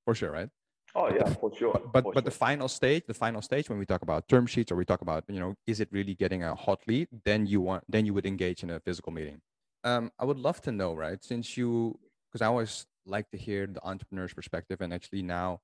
[0.05, 0.49] For sure, right?
[0.95, 1.73] Oh but yeah, the, for sure.
[1.73, 2.25] But but, for but sure.
[2.25, 5.01] the final stage, the final stage when we talk about term sheets or we talk
[5.01, 7.07] about you know is it really getting a hot lead?
[7.25, 9.41] Then you want then you would engage in a physical meeting.
[9.83, 11.23] Um, I would love to know, right?
[11.23, 11.99] Since you
[12.31, 15.61] because I always like to hear the entrepreneur's perspective, and actually now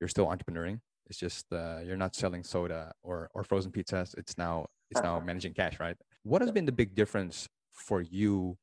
[0.00, 0.80] you're still entrepreneuring.
[1.10, 4.16] It's just uh, you're not selling soda or or frozen pizzas.
[4.16, 5.96] It's now it's now managing cash, right?
[6.22, 8.56] What has been the big difference for you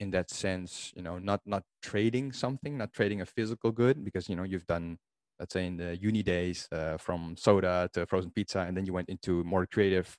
[0.00, 0.92] in that sense?
[0.96, 4.66] You know, not not trading something, not trading a physical good, because you know you've
[4.66, 4.98] done,
[5.38, 8.92] let's say, in the uni days, uh, from soda to frozen pizza, and then you
[8.92, 10.16] went into more creative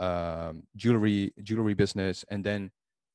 [0.00, 2.70] um, jewelry jewelry business, and then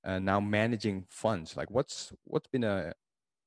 [0.05, 1.57] uh, now managing funds.
[1.57, 2.93] Like, what's what's been a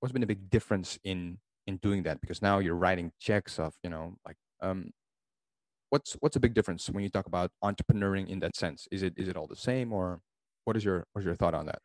[0.01, 3.75] what's been a big difference in in doing that because now you're writing checks of
[3.83, 4.91] you know like um
[5.91, 9.15] what's what's a big difference when you talk about entrepreneuring in that sense is it
[9.17, 10.21] is it all the same or
[10.65, 11.81] what is your what's your thought on that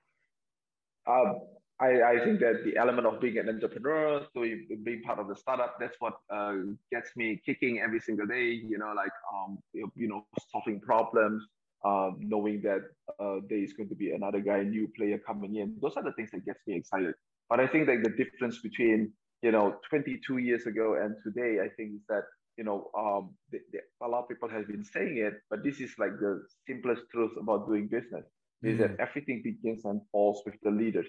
[1.07, 1.41] um,
[1.81, 4.45] I, I think that the element of being an entrepreneur, so
[4.83, 6.53] being part of the startup, that's what uh,
[6.91, 8.51] gets me kicking every single day.
[8.51, 11.43] You know, like um, you know, solving problems,
[11.83, 12.81] uh, knowing that
[13.19, 15.75] uh, there is going to be another guy, new player coming in.
[15.81, 17.15] Those are the things that gets me excited.
[17.49, 19.11] But I think that the difference between
[19.41, 22.23] you know 22 years ago and today, I think is that
[22.58, 25.80] you know um, the, the, a lot of people have been saying it, but this
[25.80, 28.69] is like the simplest truth about doing business: mm-hmm.
[28.69, 28.99] is that mm.
[28.99, 31.08] everything begins and falls with the leaders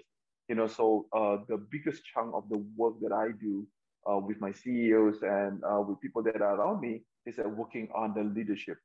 [0.48, 3.66] you know, so uh, the biggest chunk of the work that I do
[4.10, 7.88] uh, with my CEOs and uh, with people that are around me is that working
[7.94, 8.76] on the leadership.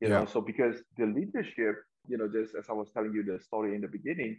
[0.00, 0.20] You yeah.
[0.20, 3.74] know, so because the leadership, you know, just as I was telling you the story
[3.74, 4.38] in the beginning,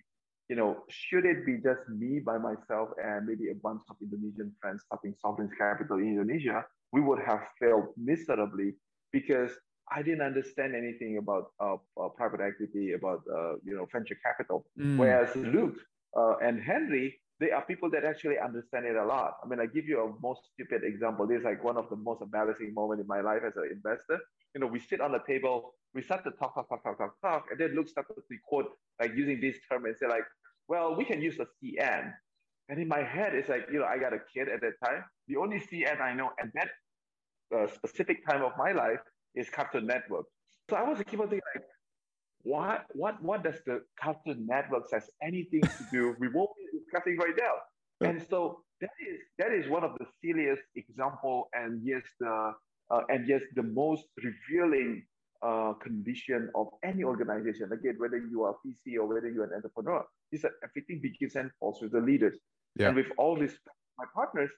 [0.49, 4.53] you know, should it be just me by myself and maybe a bunch of Indonesian
[4.61, 8.73] friends starting Sovereign Capital in Indonesia, we would have failed miserably
[9.11, 9.51] because
[9.91, 14.65] I didn't understand anything about uh, uh, private equity, about uh, you know venture capital.
[14.79, 14.97] Mm.
[14.97, 15.75] Whereas Luke,
[16.15, 19.37] uh, and Henry, they are people that actually understand it a lot.
[19.43, 21.27] I mean, I give you a most stupid example.
[21.27, 24.19] This is like one of the most embarrassing moments in my life as an investor.
[24.55, 27.13] You know, we sit on the table, we start to talk, talk, talk, talk, talk,
[27.21, 30.23] talk, and then Luke started to quote like using this term and say like,
[30.67, 32.11] well, we can use a CN.
[32.69, 35.03] And in my head, it's like, you know, I got a kid at that time.
[35.27, 36.69] The only CN I know at that
[37.55, 38.99] uh, specific time of my life
[39.35, 40.25] is Cartoon Network.
[40.69, 41.63] So I was keep on thinking like,
[42.43, 47.17] what what what does the Cartoon Network has anything to do with what we're discussing
[47.17, 48.07] right now?
[48.07, 52.53] And so that is that is one of the silliest example, and yes, the
[52.91, 55.03] uh, and yes, the most revealing
[55.41, 57.71] uh, condition of any organization.
[57.71, 61.51] Again, whether you are VC or whether you're an entrepreneur, is that everything begins and
[61.59, 62.37] falls with the leaders.
[62.75, 62.87] Yeah.
[62.87, 63.57] And with all these
[63.97, 64.51] my partners,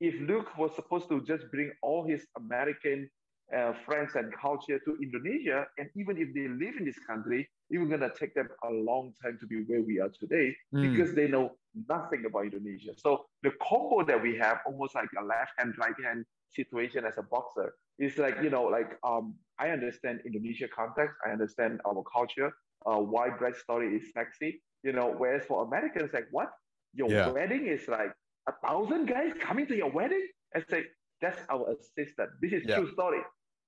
[0.00, 3.10] if Luke was supposed to just bring all his American
[3.56, 5.66] uh, friends and culture to Indonesia.
[5.78, 9.12] And even if they live in this country, it's going to take them a long
[9.22, 10.90] time to be where we are today mm.
[10.90, 11.56] because they know
[11.88, 12.92] nothing about Indonesia.
[12.96, 17.18] So the combo that we have, almost like a left hand, right hand situation as
[17.18, 22.02] a boxer, is like, you know, like um, I understand Indonesia context, I understand our
[22.12, 22.52] culture,
[22.86, 26.50] uh, why Bridestory is sexy, you know, whereas for Americans, like, what?
[26.92, 27.28] Your yeah.
[27.30, 28.12] wedding is like
[28.48, 30.26] a thousand guys coming to your wedding?
[30.54, 30.84] And say,
[31.24, 32.30] that's our assistant.
[32.42, 32.76] This is yeah.
[32.76, 33.22] true story.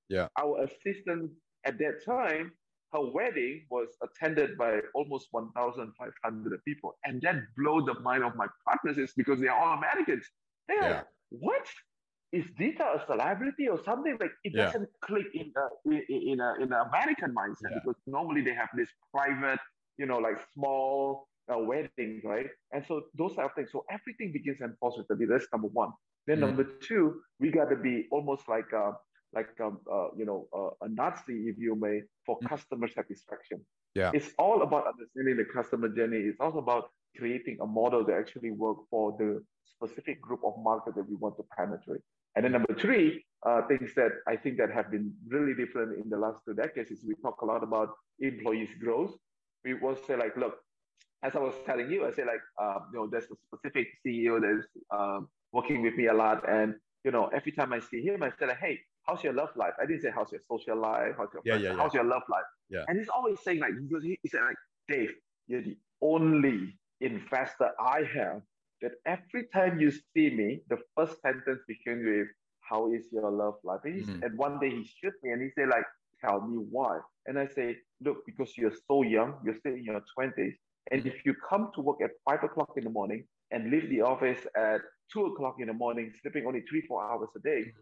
[0.09, 0.29] Yeah.
[0.38, 1.31] Our assistant
[1.64, 2.53] at that time,
[2.92, 6.99] her wedding was attended by almost 1,500 people.
[7.05, 10.25] And that blew the mind of my partners because they are all Americans.
[10.69, 10.88] They're yeah.
[10.88, 11.66] like, what?
[12.33, 14.16] Is Dita a celebrity or something?
[14.21, 14.66] Like it yeah.
[14.66, 18.69] doesn't click in a, in, in a in an American mindset because normally they have
[18.77, 19.61] this private,
[19.97, 22.49] you know, like small uh, weddings, right?
[22.73, 23.71] And so those are things.
[23.73, 25.38] So everything begins and falls with the leader.
[25.38, 25.92] That's number one.
[26.27, 28.93] Then mm number two, we got to be almost like a,
[29.33, 32.89] like a, um, uh, you know a, a, Nazi, if you may, for mm customer
[32.89, 33.65] satisfaction.
[33.95, 36.19] Yeah, it's all about understanding the customer journey.
[36.19, 40.95] It's also about creating a model that actually work for the specific group of market
[40.97, 42.03] that we want to penetrate.
[42.35, 46.11] And then number three, uh, things that I think that have been really different in
[46.11, 49.15] the last two decades is we talk a lot about employees growth.
[49.65, 50.57] We will say like, look,
[51.23, 54.41] as I was telling you, I say like, uh, you know, there's a specific CEO
[54.41, 55.21] that's uh,
[55.53, 56.49] working with me a lot.
[56.49, 59.51] And, you know, every time I see him, I say like, hey, how's your love
[59.57, 59.73] life?
[59.81, 61.77] I didn't say how's your social life, how's your, yeah, yeah, yeah.
[61.77, 62.45] how's your love life?
[62.69, 62.85] Yeah.
[62.89, 64.57] And he's always saying like, because he, he said like,
[64.89, 65.11] Dave,
[65.47, 68.43] you're the only investor I have
[68.83, 72.29] that every time you see me, the first sentence begins with,
[72.61, 73.81] how is your love life?
[73.85, 74.23] And, mm-hmm.
[74.23, 75.85] and one day he shoot me and he said like,
[76.21, 76.99] tell me why.
[77.27, 80.55] And I say, look, because you're so young, you're still in your 20s.
[80.91, 84.03] And if you come to work at five o'clock in the morning and leave the
[84.03, 84.81] office at
[85.12, 87.73] two o'clock in the morning, sleeping only three, four hours a day,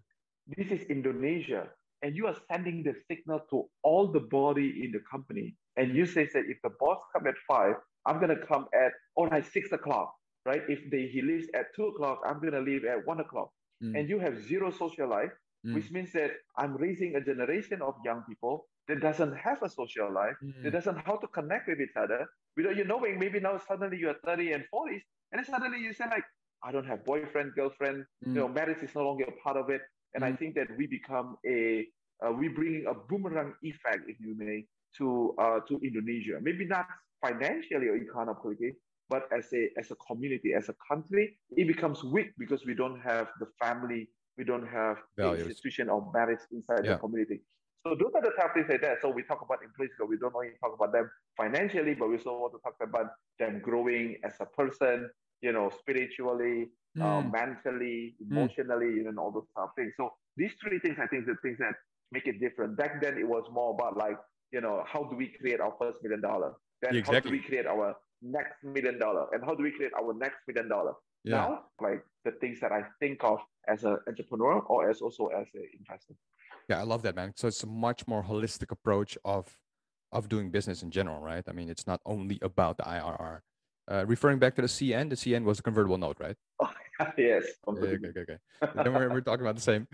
[0.57, 1.69] this is Indonesia.
[2.03, 5.57] And you are sending the signal to all the body in the company.
[5.77, 9.29] And you say that if the boss come at five, I'm gonna come at all
[9.29, 10.13] right, six o'clock,
[10.45, 10.63] right?
[10.69, 13.51] If they, he leaves at two o'clock, I'm gonna leave at one o'clock.
[13.83, 13.99] Mm.
[13.99, 15.33] And you have zero social life,
[15.67, 15.75] mm.
[15.75, 20.13] which means that I'm raising a generation of young people that doesn't have a social
[20.13, 20.63] life, mm.
[20.63, 23.97] that doesn't know how to connect with each other, without you knowing maybe now suddenly
[23.97, 25.01] you're 30 and 40s,
[25.33, 26.25] and then suddenly you say like,
[26.65, 28.35] I don't have boyfriend, girlfriend, mm.
[28.35, 29.83] you know, marriage is no longer a part of it.
[30.15, 30.33] And mm.
[30.33, 31.87] I think that we become a,
[32.25, 34.65] uh, we bring a boomerang effect, if you may,
[34.99, 36.39] to uh, to Indonesia.
[36.41, 36.87] Maybe not
[37.21, 38.73] financially or economically,
[39.09, 43.01] but as a as a community, as a country, it becomes weak because we don't
[43.01, 45.43] have the family, we don't have Values.
[45.43, 46.93] the institution of marriage inside yeah.
[46.93, 47.41] the community.
[47.87, 49.03] So those are the tough things like that.
[49.03, 49.59] So we talk about
[49.99, 53.13] but we don't only talk about them financially, but we also want to talk about
[53.39, 55.11] them growing as a person,
[55.45, 57.03] you know, spiritually, mm.
[57.05, 57.31] uh, hmm.
[57.31, 58.33] mentally, hmm.
[58.33, 59.09] emotionally, mm.
[59.09, 59.93] and all those type of things.
[59.99, 61.75] So these three things, I think, the things that
[62.11, 62.79] make it different.
[62.79, 64.17] Back then, it was more about like,
[64.53, 66.53] you know, how do we create our first million dollar?
[66.81, 67.15] Then exactly.
[67.15, 70.39] how do we create our next million dollar and how do we create our next
[70.49, 70.95] million dollar.
[71.25, 71.37] Yeah.
[71.37, 75.47] Now, like the things that I think of as an entrepreneur or as also as
[75.55, 76.15] an investor.
[76.69, 77.33] Yeah, I love that, man.
[77.37, 79.55] So it's a much more holistic approach of
[80.13, 81.45] of doing business in general, right?
[81.49, 83.41] I mean, it's not only about the IRR.
[83.91, 86.37] Uh, referring back to the CN, the CN was a convertible note, right?
[87.01, 87.43] Oh, yes.
[87.67, 88.39] Okay, okay, okay.
[88.85, 89.89] then we're, we're talking about the same.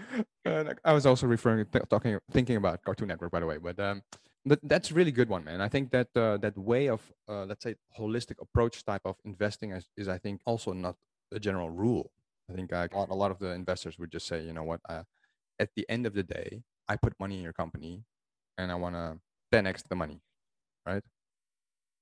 [0.45, 3.57] Uh, I was also referring, th- talking, thinking about Cartoon Network, by the way.
[3.57, 4.03] But um,
[4.45, 5.63] but that's really good one, man.
[5.63, 9.73] I think that uh, that way of uh, let's say holistic approach type of investing
[9.73, 10.97] is, is I think also not
[11.33, 12.11] a general rule.
[12.51, 15.05] I think uh, a lot of the investors would just say, you know what, uh,
[15.59, 18.03] at the end of the day, I put money in your company,
[18.59, 19.19] and I want to
[19.53, 20.21] 10x the money,
[20.87, 21.03] right?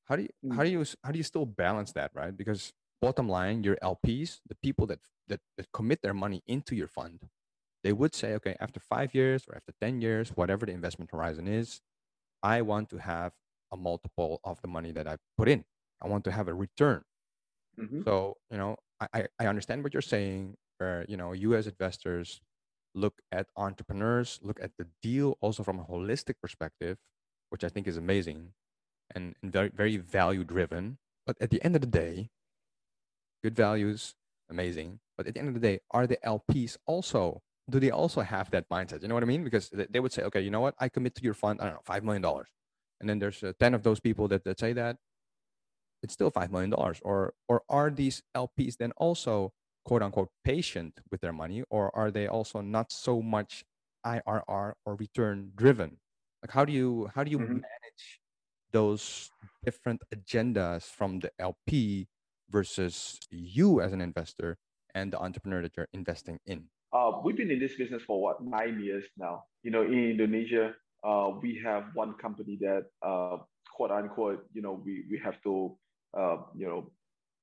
[0.08, 0.56] How do you mm.
[0.56, 2.36] how do you how do you still balance that, right?
[2.36, 6.88] Because bottom line, your LPs, the people that that, that commit their money into your
[6.88, 7.28] fund,
[7.84, 11.46] they would say, okay, after five years or after 10 years, whatever the investment horizon
[11.46, 11.80] is,
[12.42, 13.32] I want to have
[13.70, 15.64] a multiple of the money that I put in.
[16.02, 17.02] I want to have a return.
[17.78, 18.02] Mm-hmm.
[18.04, 18.76] So, you know,
[19.12, 22.40] I, I understand what you're saying, where, you know, you as investors
[22.94, 26.96] look at entrepreneurs, look at the deal also from a holistic perspective,
[27.50, 28.52] which I think is amazing
[29.14, 30.98] and, and very, very value driven.
[31.26, 32.30] But at the end of the day,
[33.42, 34.14] good values,
[34.50, 35.00] amazing.
[35.16, 38.50] But at the end of the day, are the LPs also, do they also have
[38.50, 39.02] that mindset?
[39.02, 39.44] You know what I mean?
[39.44, 40.74] Because they would say, okay, you know what?
[40.78, 42.24] I commit to your fund, I don't know, $5 million.
[43.00, 44.96] And then there's uh, 10 of those people that, that say that
[46.02, 46.72] it's still $5 million.
[46.72, 49.52] Or, or are these LPs then also
[49.84, 51.62] quote unquote patient with their money?
[51.70, 53.64] Or are they also not so much
[54.06, 55.98] IRR or return driven?
[56.42, 57.54] Like how do you, how do you mm-hmm.
[57.54, 58.20] manage
[58.72, 59.31] those
[59.64, 62.09] different agendas from the LP
[62.50, 64.57] versus you as an investor
[64.94, 66.64] and the entrepreneur that you're investing in?
[66.92, 69.44] Uh, we've been in this business for what nine years now.
[69.62, 73.38] You know, in Indonesia, uh, we have one company that uh,
[73.74, 75.76] quote unquote, you know, we we have to,
[76.16, 76.90] uh, you know,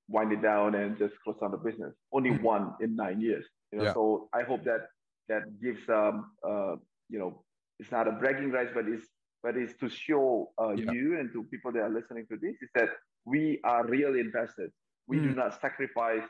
[0.09, 1.93] wind it down and just close down the business.
[2.11, 2.43] Only mm-hmm.
[2.43, 3.45] one in nine years.
[3.71, 3.93] You know, yeah.
[3.93, 4.87] so I hope that
[5.29, 6.75] that gives um uh
[7.09, 7.43] you know
[7.79, 9.05] it's not a bragging rights, but it's
[9.45, 10.91] but it's to show uh, yeah.
[10.91, 12.89] you and to people that are listening to this is that
[13.25, 14.71] we are real investors.
[15.07, 15.29] We mm.
[15.29, 16.27] do not sacrifice,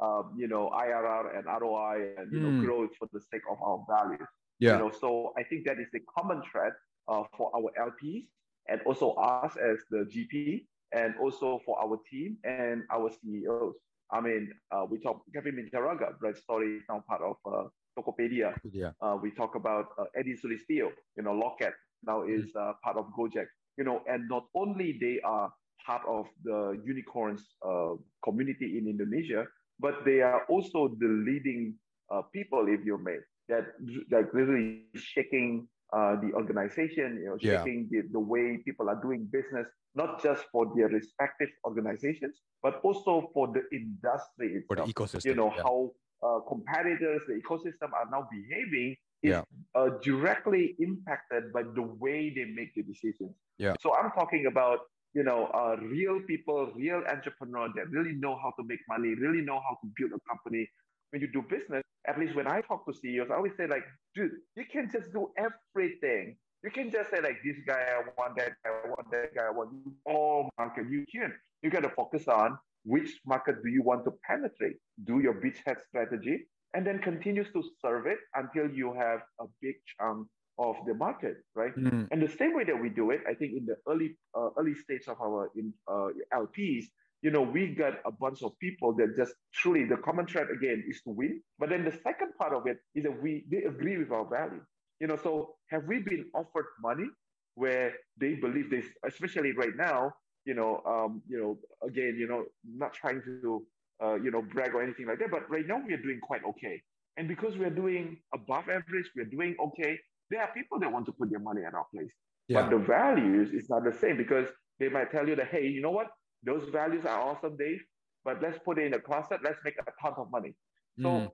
[0.00, 2.42] um, you know, IRR and ROI and you mm.
[2.42, 4.28] know growth for the sake of our values.
[4.58, 4.72] Yeah.
[4.72, 6.72] You know, so I think that is a common thread
[7.06, 8.26] uh, for our LPs
[8.68, 13.76] and also us as the GP and also for our team and our CEOs.
[14.10, 18.54] I mean, uh, we talk Kevin Mintaraga, Bread Story is now part of uh, Tokopedia.
[18.72, 18.90] Yeah.
[19.00, 21.72] Uh, we talk about uh, Edy Sulistyo, you know, Loket,
[22.06, 22.38] now mm.
[22.38, 23.46] is uh, part of Gojek.
[23.76, 25.52] You know, and not only they are
[25.84, 29.46] part of the unicorns uh, community in Indonesia,
[29.78, 31.74] but they are also the leading
[32.10, 33.66] uh, people, if you may, that
[34.10, 38.00] like really shaking uh, the organization, you know, shaking yeah.
[38.02, 43.30] the, the way people are doing business, not just for their respective organizations, but also
[43.32, 44.66] for the industry itself.
[44.66, 45.24] For the ecosystem.
[45.24, 45.62] You know, yeah.
[45.62, 45.92] how
[46.22, 49.42] uh, competitors, the ecosystem are now behaving is yeah.
[49.74, 53.34] uh, directly impacted by the way they make the decisions.
[53.58, 53.74] Yeah.
[53.80, 54.80] So I'm talking about
[55.14, 59.42] you know uh, real people, real entrepreneurs that really know how to make money, really
[59.42, 60.68] know how to build a company.
[61.10, 63.84] When you do business, at least when I talk to CEOs, I always say like,
[64.14, 66.36] dude, you can just do everything.
[66.64, 69.46] You can just say like, this guy I want, that guy I want, that guy
[69.46, 69.70] I want.
[70.04, 71.32] All market you can.
[71.62, 74.76] You got to focus on which market do you want to penetrate.
[75.04, 79.76] Do your beachhead strategy and then continues to serve it until you have a big
[79.98, 81.74] chunk of the market, right?
[81.74, 82.06] Mm.
[82.10, 84.74] And the same way that we do it, I think in the early uh, early
[84.74, 86.84] stage of our in, uh, LPs,
[87.22, 90.84] you know, we got a bunch of people that just truly the common thread again
[90.86, 91.40] is to win.
[91.58, 94.60] But then the second part of it is that we they agree with our value.
[95.00, 97.08] You know, so have we been offered money
[97.54, 100.12] where they believe this, especially right now,
[100.44, 101.58] you know, um, you know,
[101.88, 103.64] again, you know, not trying to
[104.02, 105.30] uh, you know, brag or anything like that.
[105.30, 106.82] But right now we are doing quite okay.
[107.16, 109.98] And because we are doing above average, we are doing okay.
[110.30, 112.12] There are people that want to put their money at our place.
[112.48, 112.62] Yeah.
[112.62, 114.46] But the values is not the same because
[114.78, 116.08] they might tell you that, hey, you know what?
[116.44, 117.80] Those values are awesome, Dave,
[118.24, 119.40] but let's put it in a closet.
[119.42, 120.54] Let's make a ton of money.
[121.00, 121.30] So mm.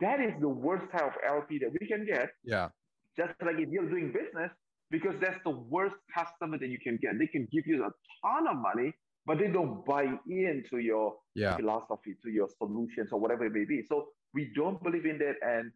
[0.00, 2.30] that is the worst type of LP that we can get.
[2.44, 2.68] Yeah.
[3.16, 4.50] Just like if you're doing business,
[4.90, 7.18] because that's the worst customer that you can get.
[7.18, 7.90] They can give you a
[8.22, 8.92] ton of money,
[9.26, 11.56] but they don't buy into your yeah.
[11.56, 13.82] philosophy, to your solutions or whatever it may be.
[13.82, 15.34] So we don't believe in that.
[15.42, 15.72] And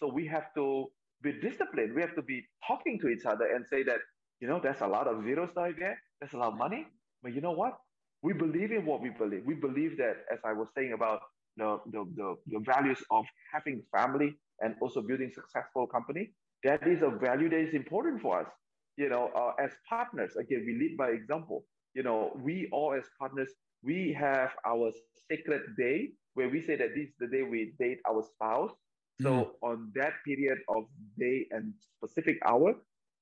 [0.00, 0.86] so we have to
[1.22, 1.94] be disciplined.
[1.94, 3.98] We have to be talking to each other and say that,
[4.40, 6.86] you know, there's a lot of zeros out there, there's a lot of money.
[7.22, 7.74] But you know what?
[8.22, 9.42] We believe in what we believe.
[9.44, 11.20] We believe that, as I was saying about
[11.56, 16.32] the, the, the, the values of having family and also building successful company,
[16.64, 18.48] that is a value that is important for us.
[18.96, 23.04] You know, uh, as partners, again, we lead by example you know, we all as
[23.18, 23.50] partners
[23.84, 24.90] we have our
[25.30, 28.72] sacred day where we say that this is the day we date our spouse.
[29.20, 29.48] So mm.
[29.62, 30.84] on that period of
[31.18, 32.74] day and specific hour,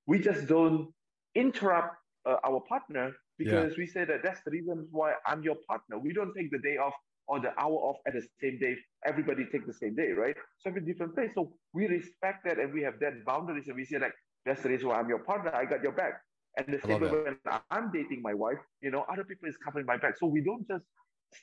[0.06, 0.88] we just don't
[1.34, 3.78] interrupt uh, our partner because yeah.
[3.78, 5.98] we say that that's the reason why I'm your partner.
[5.98, 6.94] We don't take the day off
[7.28, 8.76] or the hour off at the same day.
[9.04, 10.36] Everybody take the same day, right?
[10.58, 11.32] So every different place.
[11.34, 14.14] So we respect that and we have that boundaries and we say like,
[14.46, 15.54] that's the reason why I'm your partner.
[15.54, 16.22] I got your back.
[16.57, 17.36] And the same way when
[17.70, 20.18] I'm dating my wife, you know, other people is covering my back.
[20.18, 20.84] So we don't just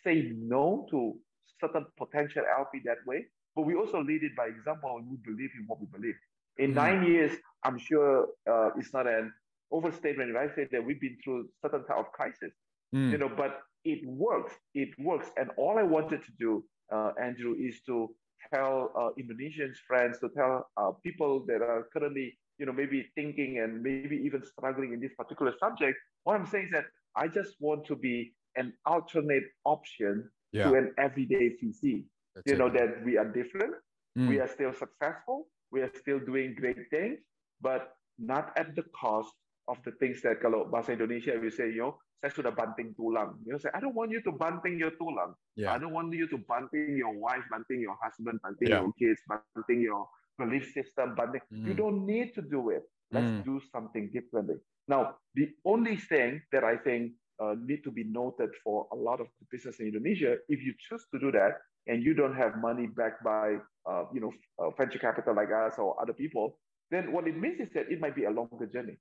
[0.03, 1.15] say no to
[1.59, 5.49] certain potential LP that way, but we also lead it by example and we believe
[5.57, 6.15] in what we believe.
[6.57, 6.75] In mm.
[6.75, 7.31] nine years,
[7.63, 9.33] I'm sure uh, it's not an
[9.71, 12.51] overstatement if I say that we've been through certain type of crisis,
[12.93, 13.11] mm.
[13.11, 14.53] you know, but it works.
[14.73, 15.29] It works.
[15.37, 18.09] And all I wanted to do, uh, Andrew, is to
[18.53, 23.59] tell uh, Indonesians friends, to tell uh, people that are currently, you know, maybe thinking
[23.59, 25.97] and maybe even struggling in this particular subject.
[26.23, 26.85] What I'm saying is that
[27.15, 30.69] I just want to be an alternate option yeah.
[30.69, 32.03] to an everyday VC.
[32.35, 32.59] That's you it.
[32.59, 33.73] know that we are different.
[34.17, 34.27] Mm.
[34.27, 35.47] We are still successful.
[35.71, 37.19] We are still doing great things,
[37.61, 39.31] but not at the cost
[39.67, 43.39] of the things that kalau bahasa Indonesia we say, you know, saya sudah banting tulang.
[43.47, 45.37] You know, say, I don't want you to banting your tulang.
[45.55, 45.71] Yeah.
[45.71, 48.83] I don't want you to banting your wife, banting your husband, banting yeah.
[48.83, 50.03] your kids, banting your
[50.43, 51.67] belief system, but Mm.
[51.67, 52.83] You don't need to do it.
[53.11, 53.43] Let's mm.
[53.43, 54.57] do something differently.
[54.87, 55.01] Now,
[55.35, 59.27] the only thing that I think uh, need to be noted for a lot of
[59.39, 61.53] the business in Indonesia, if you choose to do that
[61.87, 63.57] and you don't have money backed by,
[63.89, 66.59] uh, you know, uh, venture capital like us or other people,
[66.91, 68.97] then what it means is that it might be a longer journey.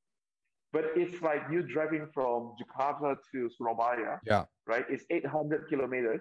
[0.73, 4.21] But it's like you driving from Jakarta to Surabaya.
[4.27, 4.45] Yeah.
[4.67, 4.85] Right.
[4.89, 6.21] It's 800 kilometers.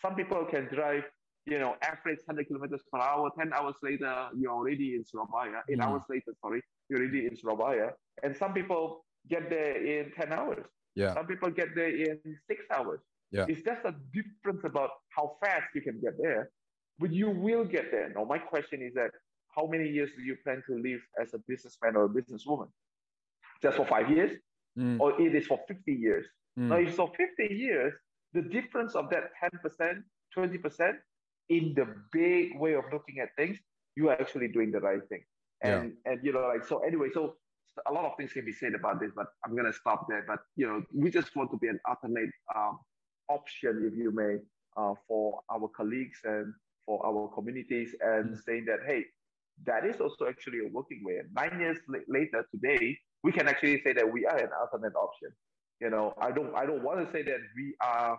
[0.00, 1.04] Some people can drive,
[1.46, 3.30] you know, average 100 kilometers per hour.
[3.38, 5.62] 10 hours later, you're already in Surabaya.
[5.68, 5.84] Eight mm.
[5.84, 7.90] hours later, sorry, you're already in Surabaya.
[8.22, 10.66] And some people get there in 10 hours.
[10.94, 11.14] Yeah.
[11.14, 12.18] Some people get there in
[12.48, 13.00] six hours.
[13.30, 13.46] Yeah.
[13.48, 16.50] It's just a difference about how fast you can get there,
[16.98, 18.12] but you will get there.
[18.14, 19.10] Now, my question is that
[19.56, 22.68] how many years do you plan to live as a businessman or a businesswoman?
[23.64, 24.32] just for five years,
[24.78, 25.00] mm.
[25.00, 26.26] or it is for 50 years.
[26.58, 26.68] Mm.
[26.68, 27.94] Now, if so 50 years,
[28.32, 30.02] the difference of that 10%,
[30.36, 30.92] 20%
[31.48, 33.58] in the big way of looking at things,
[33.96, 35.22] you are actually doing the right thing.
[35.62, 36.12] And, yeah.
[36.12, 37.36] and you know, like, so anyway, so
[37.86, 40.24] a lot of things can be said about this, but I'm going to stop there.
[40.26, 42.78] But, you know, we just want to be an alternate um,
[43.28, 44.36] option, if you may,
[44.76, 46.52] uh, for our colleagues and
[46.84, 48.44] for our communities and mm.
[48.44, 49.04] saying that, hey,
[49.66, 51.18] that is also actually a working way.
[51.18, 51.78] And nine years
[52.08, 55.30] later, today, we can actually say that we are an alternate option.
[55.80, 58.18] You know, I don't I don't want to say that we are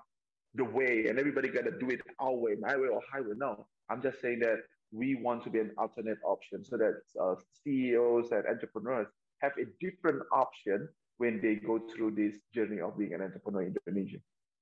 [0.55, 3.33] the way and everybody got to do it our way, my way or highway.
[3.35, 4.59] No, I'm just saying that
[4.91, 9.07] we want to be an alternate option so that uh, CEOs and entrepreneurs
[9.41, 10.87] have a different option
[11.17, 14.17] when they go through this journey of being an entrepreneur in Indonesia.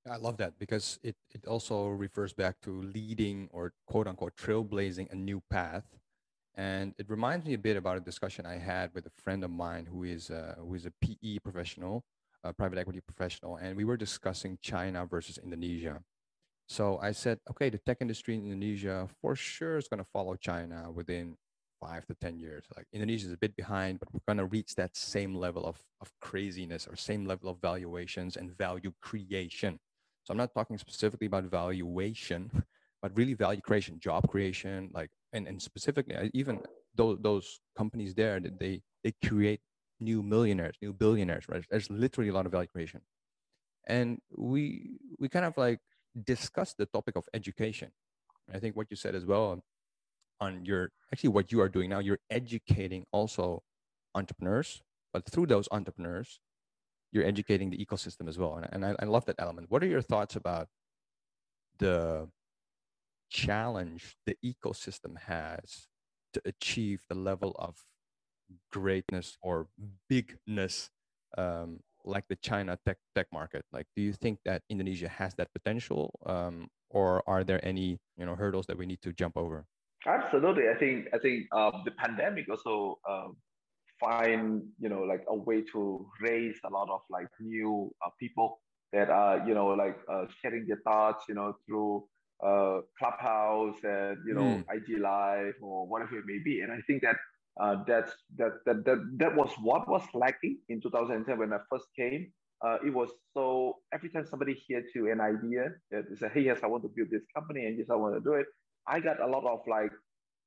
[0.10, 5.12] I love that because it, it also refers back to leading or quote unquote trailblazing
[5.12, 5.86] a new path
[6.56, 9.50] and it reminds me a bit about a discussion I had with a friend of
[9.50, 12.04] mine who is a, who is a PE professional,
[12.44, 16.02] a private equity professional, and we were discussing China versus Indonesia.
[16.68, 20.36] So I said, okay, the tech industry in Indonesia for sure is going to follow
[20.36, 21.36] China within
[21.80, 22.64] five to 10 years.
[22.76, 25.78] Like Indonesia is a bit behind, but we're going to reach that same level of,
[26.02, 29.80] of craziness or same level of valuations and value creation.
[30.24, 32.50] So I'm not talking specifically about valuation,
[33.02, 36.60] but really value creation, job creation, like and, and specifically even
[36.96, 39.60] those, those companies there that they they create
[40.04, 41.64] new millionaires new billionaires right?
[41.70, 43.02] There's literally a lot of value creation
[43.88, 45.80] and we we kind of like
[46.24, 47.92] discussed the topic of education.
[48.54, 49.64] I think what you said as well
[50.42, 53.64] on your actually what you are doing now you're educating also
[54.16, 54.82] entrepreneurs
[55.14, 56.40] but through those entrepreneurs
[57.14, 58.56] you're educating the ecosystem as well.
[58.56, 59.70] And, and I, I love that element.
[59.70, 60.68] What are your thoughts about
[61.78, 62.28] the
[63.30, 65.88] challenge the ecosystem has
[66.34, 67.78] to achieve the level of
[68.72, 69.68] greatness or
[70.10, 70.90] bigness
[71.38, 73.66] um, like the China tech tech market?
[73.72, 78.26] Like, do you think that Indonesia has that potential, um, or are there any you
[78.26, 79.66] know hurdles that we need to jump over?
[80.06, 83.28] Absolutely, I think I think uh, the pandemic also uh,
[84.00, 88.60] find you know like a way to raise a lot of like new uh, people
[88.92, 92.04] that are you know like uh, sharing their thoughts you know through
[92.44, 94.66] uh, Clubhouse and you know mm.
[94.70, 96.62] IG Live or whatever it may be.
[96.62, 97.16] And I think that
[97.60, 101.86] uh, that's that, that that that was what was lacking in 2010 when I first
[101.96, 102.32] came.
[102.66, 106.42] Uh, it was so every time somebody hear to an idea that they say, "Hey,
[106.42, 108.48] yes, I want to build this company, and yes, I want to do it."
[108.88, 109.92] I got a lot of like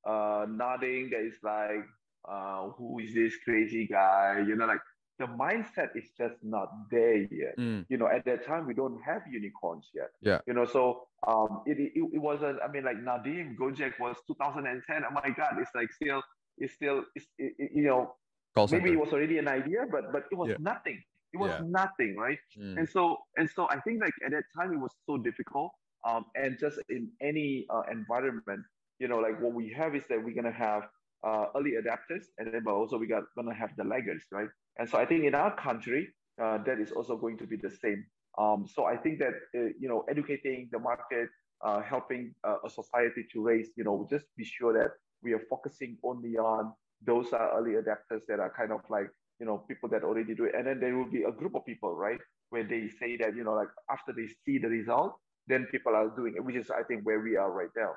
[0.05, 1.11] uh, nodding.
[1.11, 1.85] That is like,
[2.27, 4.81] uh, "Who is this crazy guy?" You know, like
[5.19, 7.57] the mindset is just not there yet.
[7.57, 7.85] Mm.
[7.89, 10.09] You know, at that time we don't have unicorns yet.
[10.21, 10.39] Yeah.
[10.47, 12.59] You know, so um, it it, it wasn't.
[12.63, 15.03] I mean, like Nadiem Gojek was 2010.
[15.09, 16.21] Oh my God, it's like still,
[16.57, 18.15] it's still, it, you know,
[18.71, 20.57] maybe it was already an idea, but but it was yeah.
[20.59, 21.01] nothing.
[21.33, 21.61] It was yeah.
[21.65, 22.39] nothing, right?
[22.57, 22.77] Mm.
[22.79, 25.71] And so and so I think like at that time it was so difficult.
[26.07, 28.63] Um, and just in any uh, environment,
[28.99, 30.83] you know, like what we have is that we're gonna have
[31.23, 34.49] uh, early adapters, and then but also we got gonna have the laggards, right?
[34.79, 36.07] And so I think in our country,
[36.41, 38.05] uh, that is also going to be the same.
[38.37, 41.29] Um, so I think that uh, you know, educating the market,
[41.63, 44.91] uh, helping uh, a society to raise, you know, just be sure that
[45.23, 46.73] we are focusing only on
[47.05, 49.09] those are early adapters that are kind of like
[49.39, 51.65] you know people that already do it, and then there will be a group of
[51.65, 55.15] people, right, where they say that you know, like after they see the result,
[55.47, 57.91] then people are doing it, which is I think where we are right now.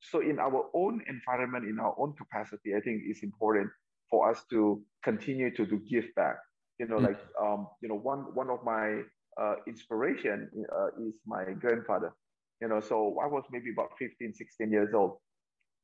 [0.00, 3.70] So in our own environment, in our own capacity, I think it's important
[4.10, 6.36] for us to continue to do give back.
[6.78, 7.06] You know, mm-hmm.
[7.06, 9.02] like um, you know, one one of my
[9.40, 12.12] uh, inspiration uh, is my grandfather.
[12.60, 15.18] You know, so I was maybe about 15, 16 years old,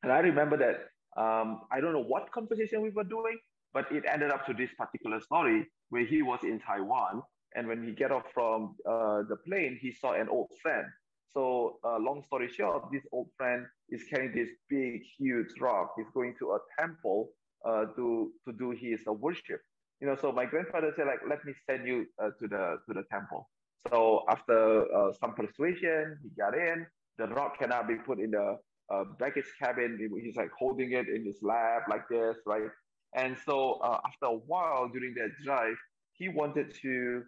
[0.03, 3.39] and I remember that um, I don't know what conversation we were doing,
[3.73, 7.23] but it ended up to this particular story where he was in Taiwan,
[7.55, 10.87] and when he get off from uh, the plane, he saw an old friend
[11.33, 15.95] so, uh, long story short, this old friend is carrying this big, huge rock.
[15.97, 17.31] He's going to a temple
[17.65, 19.61] uh, to to do his uh, worship.
[20.01, 22.95] You know, so my grandfather said, like, let me send you uh, to the to
[22.95, 23.49] the temple.
[23.91, 26.87] So after uh, some persuasion, he got in.
[27.19, 28.59] The rock cannot be put in the
[28.91, 29.99] uh, baggage cabin.
[30.22, 32.70] He's like holding it in his lap like this, right?
[33.14, 35.76] And so after a while during that drive,
[36.12, 37.22] he wanted to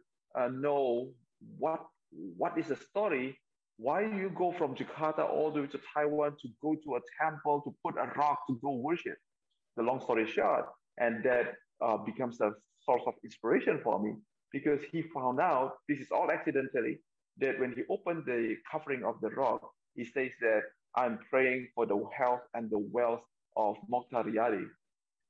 [0.51, 1.11] know
[1.59, 1.81] what
[2.37, 3.37] what is the story
[3.83, 7.63] why you go from Jakarta all the way to Taiwan to go to a temple
[7.63, 9.17] to put a rock to go worship?
[9.77, 10.67] The long story short,
[10.99, 11.55] and that
[11.85, 12.53] uh, becomes a
[12.85, 14.15] source of inspiration for me
[14.53, 17.01] because he found out this is all accidentally
[17.39, 19.63] that when he opened the covering of the rock,
[19.95, 20.63] he says that
[20.97, 23.23] I'm praying for the health and the wealth
[23.57, 24.65] of Mochtar Riady.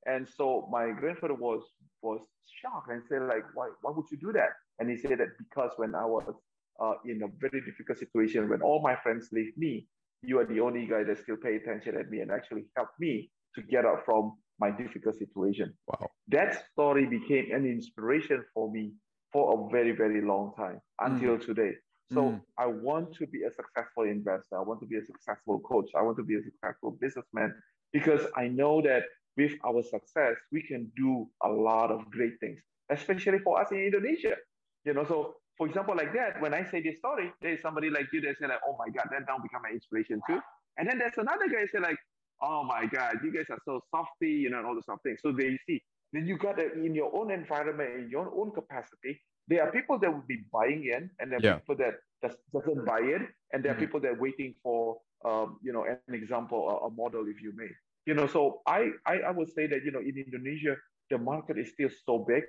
[0.07, 1.63] And so my grandfather was
[2.03, 2.21] was
[2.61, 4.51] shocked and said, like, why, why would you do that?
[4.81, 6.35] And he said that because when I was
[6.81, 9.87] uh, in a very difficult situation when all my friends leave me,
[10.23, 13.31] you are the only guy that still pay attention at me and actually help me
[13.55, 15.73] to get out from my difficult situation.
[15.87, 16.11] Wow.
[16.29, 18.93] That story became an inspiration for me
[19.33, 21.47] for a very, very long time until mm.
[21.47, 21.73] today.
[22.13, 22.41] So mm.
[22.59, 24.59] I want to be a successful investor.
[24.59, 25.91] I want to be a successful coach.
[25.97, 27.55] I want to be a successful businessman
[27.93, 29.05] because I know that
[29.37, 32.61] with our success, we can do a lot of great things,
[32.91, 34.37] especially for us in Indonesia.
[34.85, 38.07] You know, so for example, like that, when I say this story, there's somebody like
[38.13, 40.41] you that say like, oh my God, that now become an inspiration too.
[40.77, 41.97] And then there's another guy say like,
[42.43, 45.21] oh my God, you guys are so softy, you know, and all the stuff things.
[45.23, 45.83] So they see.
[46.13, 49.21] Then you got it in your own environment, in your own capacity.
[49.49, 51.55] There are people that would be buying in, and there are yeah.
[51.59, 53.85] people that just doesn't buy in, and there are mm-hmm.
[53.85, 57.53] people that are waiting for, um, you know, an example, a, a model, if you
[57.57, 57.69] may.
[58.07, 60.75] You know, so I, I I would say that you know in Indonesia
[61.11, 62.43] the market is still so big.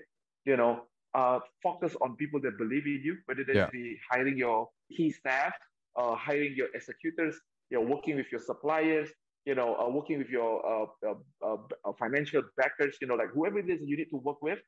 [0.46, 3.70] You know, uh, focus on people that believe in you, whether that yeah.
[3.72, 5.54] be hiring your key staff,
[5.96, 7.40] uh, hiring your executors,
[7.70, 9.10] you know, working with your suppliers,
[9.46, 13.60] you know, uh, working with your uh, uh, uh, financial backers, you know, like whoever
[13.60, 14.60] it is you need to work with,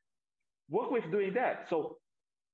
[0.70, 1.68] work with doing that.
[1.70, 1.98] So,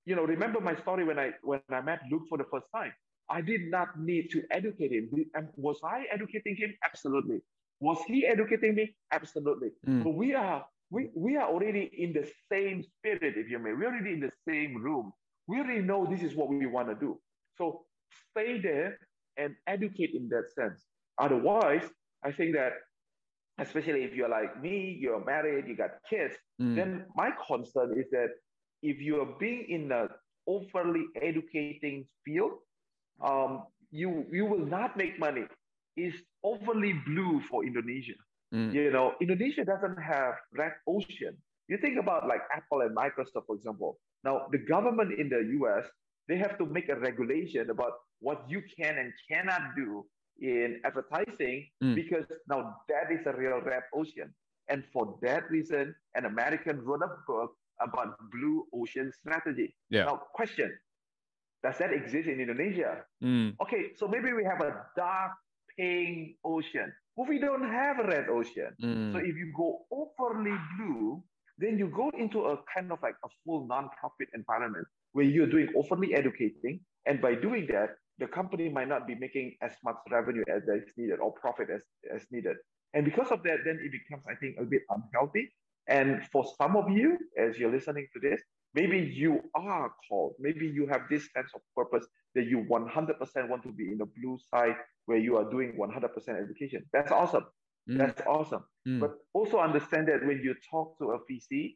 [0.06, 2.94] you know, remember my story when I when I met Luke for the first time.
[3.30, 5.10] I did not need to educate him.
[5.56, 6.74] Was I educating him?
[6.84, 7.40] Absolutely.
[7.80, 8.94] Was he educating me?
[9.12, 9.70] Absolutely.
[9.88, 10.04] Mm.
[10.04, 13.72] But we are we, we are already in the same spirit, if you may.
[13.72, 15.14] We're already in the same room.
[15.48, 17.18] We already know this is what we want to do.
[17.58, 17.84] So
[18.32, 19.00] stay there
[19.38, 20.84] and educate in that sense.
[21.18, 21.84] Otherwise,
[22.24, 22.74] I think that,
[23.58, 26.76] especially if you're like me, you're married, you got kids, mm.
[26.76, 28.30] then my concern is that
[28.82, 30.08] if you are being in a
[30.48, 32.54] overly educating field,
[33.24, 35.46] um, you you will not make money.
[35.96, 38.18] It's overly blue for Indonesia.
[38.54, 38.74] Mm.
[38.74, 41.38] You know, Indonesia doesn't have red ocean.
[41.68, 44.00] You think about like Apple and Microsoft, for example.
[44.24, 45.86] Now, the government in the US,
[46.28, 50.06] they have to make a regulation about what you can and cannot do
[50.40, 51.96] in advertising mm.
[51.96, 54.34] because now that is a real red ocean.
[54.70, 59.76] And for that reason, an American wrote a book about blue ocean strategy.
[59.90, 60.06] Yeah.
[60.06, 60.72] Now, question
[61.64, 63.06] Does that exist in Indonesia?
[63.24, 63.54] Mm.
[63.62, 65.32] Okay, so maybe we have a dark
[65.78, 66.92] pink ocean.
[67.16, 68.74] But we don't have a red ocean.
[68.82, 69.14] Mm.
[69.14, 71.22] So if you go overly blue,
[71.58, 75.70] then you go into a kind of like a full non-profit environment where you're doing
[75.78, 76.80] overly educating.
[77.06, 80.90] And by doing that, the company might not be making as much revenue as is
[80.98, 81.82] needed or profit as,
[82.14, 82.58] as needed.
[82.94, 85.54] And because of that, then it becomes, I think, a bit unhealthy.
[85.92, 88.42] And for some of you, as you're listening to this,
[88.74, 93.64] maybe you are called, maybe you have this sense of purpose that you 100% want
[93.64, 94.76] to be in the blue side
[95.06, 96.86] where you are doing 100% education.
[96.94, 97.46] That's awesome.
[97.90, 97.98] Mm.
[97.98, 98.64] That's awesome.
[98.88, 99.02] Mm.
[99.02, 101.76] But also understand that when you talk to a VC,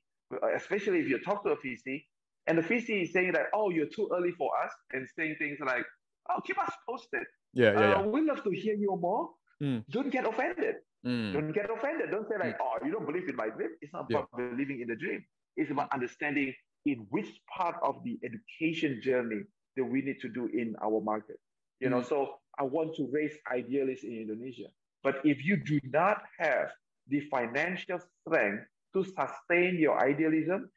[0.56, 2.04] especially if you talk to a VC,
[2.48, 5.58] and the VC is saying that, oh, you're too early for us, and saying things
[5.66, 5.84] like,
[6.30, 7.24] oh, keep us posted.
[7.54, 8.02] Yeah, yeah, uh, yeah.
[8.04, 9.30] we love to hear you more.
[9.62, 9.84] Mm.
[9.90, 10.76] Don't get offended.
[11.06, 11.34] Mm.
[11.34, 12.12] Don't get offended.
[12.12, 12.62] Don't say like, mm.
[12.62, 13.70] oh, you don't believe in my dream.
[13.82, 14.50] It's not about yeah.
[14.50, 15.24] believing in the dream.
[15.56, 16.54] It's about understanding
[16.86, 19.42] in which part of the education journey
[19.78, 21.40] that we need to do in our market.
[21.80, 22.10] You know, mm.
[22.10, 24.68] so I want to raise idealists in Indonesia.
[25.04, 26.70] But if you do not have
[27.08, 30.70] the financial strength to sustain your idealism,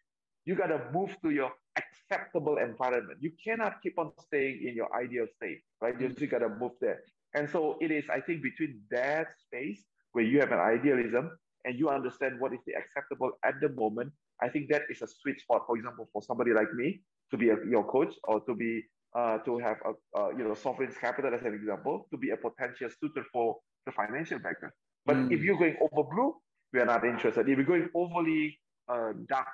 [0.45, 3.19] you got to move to your acceptable environment.
[3.21, 5.99] You cannot keep on staying in your ideal state, right?
[5.99, 7.01] You just got to move there.
[7.35, 9.85] And so it is, I think, between that space
[10.19, 11.31] where you have an idealism
[11.65, 14.11] and you understand what is the acceptable at the moment.
[14.43, 17.51] I think that is a sweet spot, for example, for somebody like me to be
[17.51, 18.83] a, your coach or to be
[19.15, 22.37] uh, to have a, uh, you know sovereign capital as an example to be a
[22.37, 23.57] potential suitor for
[23.87, 24.75] the financial backer.
[25.07, 25.33] But mm.
[25.33, 26.35] if you're going over blue,
[26.73, 27.49] we are not interested.
[27.49, 28.59] If you're going overly
[28.89, 29.47] uh, dark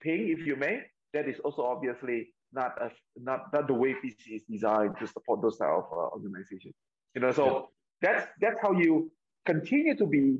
[0.00, 0.80] pink, if you may,
[1.12, 5.42] that is also obviously not a, not not the way VC is designed to support
[5.42, 6.74] those type of uh, organizations.
[7.14, 7.68] You know, so
[8.00, 9.10] that's that's how you
[9.46, 10.38] continue to be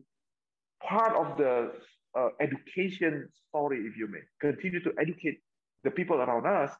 [0.82, 1.72] part of the
[2.18, 4.20] uh, education story, if you may.
[4.40, 5.40] Continue to educate
[5.84, 6.70] the people around us,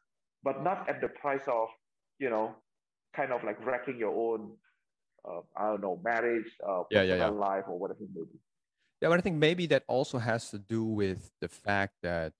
[0.43, 1.69] but not at the price of,
[2.19, 2.55] you know,
[3.15, 4.51] kind of like wrecking your own,
[5.27, 7.27] uh, I don't know, marriage, uh, yeah, yeah, yeah.
[7.27, 8.39] life, or whatever it may be.
[9.01, 12.33] Yeah, but I think maybe that also has to do with the fact that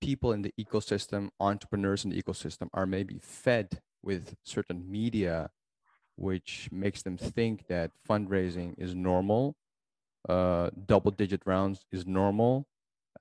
[0.00, 5.50] people in the ecosystem, entrepreneurs in the ecosystem, are maybe fed with certain media
[6.18, 9.54] which makes them think that fundraising is normal,
[10.28, 12.66] uh, double digit rounds is normal,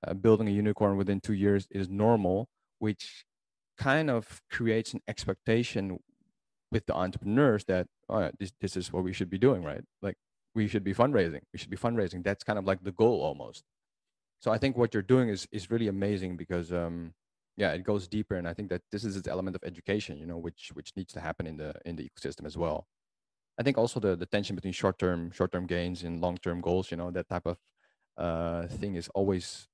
[0.06, 3.26] uh, building a unicorn within two years is normal, which
[3.78, 6.00] kind of creates an expectation
[6.72, 9.84] with the entrepreneurs that oh, this, this is what we should be doing, right?
[10.02, 10.18] Like
[10.56, 11.42] we should be fundraising.
[11.54, 12.24] We should be fundraising.
[12.24, 13.64] That's kind of like the goal almost.
[14.40, 17.14] So I think what you're doing is is really amazing because um,
[17.58, 20.26] yeah it goes deeper and i think that this is its element of education you
[20.26, 22.88] know which which needs to happen in the in the ecosystem as well
[23.60, 26.62] i think also the the tension between short term short term gains and long term
[26.62, 27.58] goals you know that type of
[28.18, 29.68] uh thing is always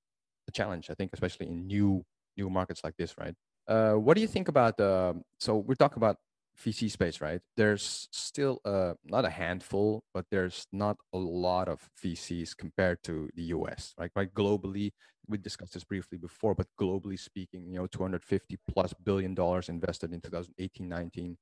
[0.47, 2.03] a challenge i think especially in new
[2.37, 3.35] new markets like this right
[3.67, 6.17] uh what do you think about uh, so we're talking about
[6.55, 7.41] VC space, right?
[7.57, 13.29] There's still uh, not a handful, but there's not a lot of VCs compared to
[13.35, 14.11] the US, right?
[14.15, 14.91] Right, globally,
[15.27, 20.13] we discussed this briefly before, but globally speaking, you know, 250 plus billion dollars invested
[20.13, 21.37] in 2018, 19.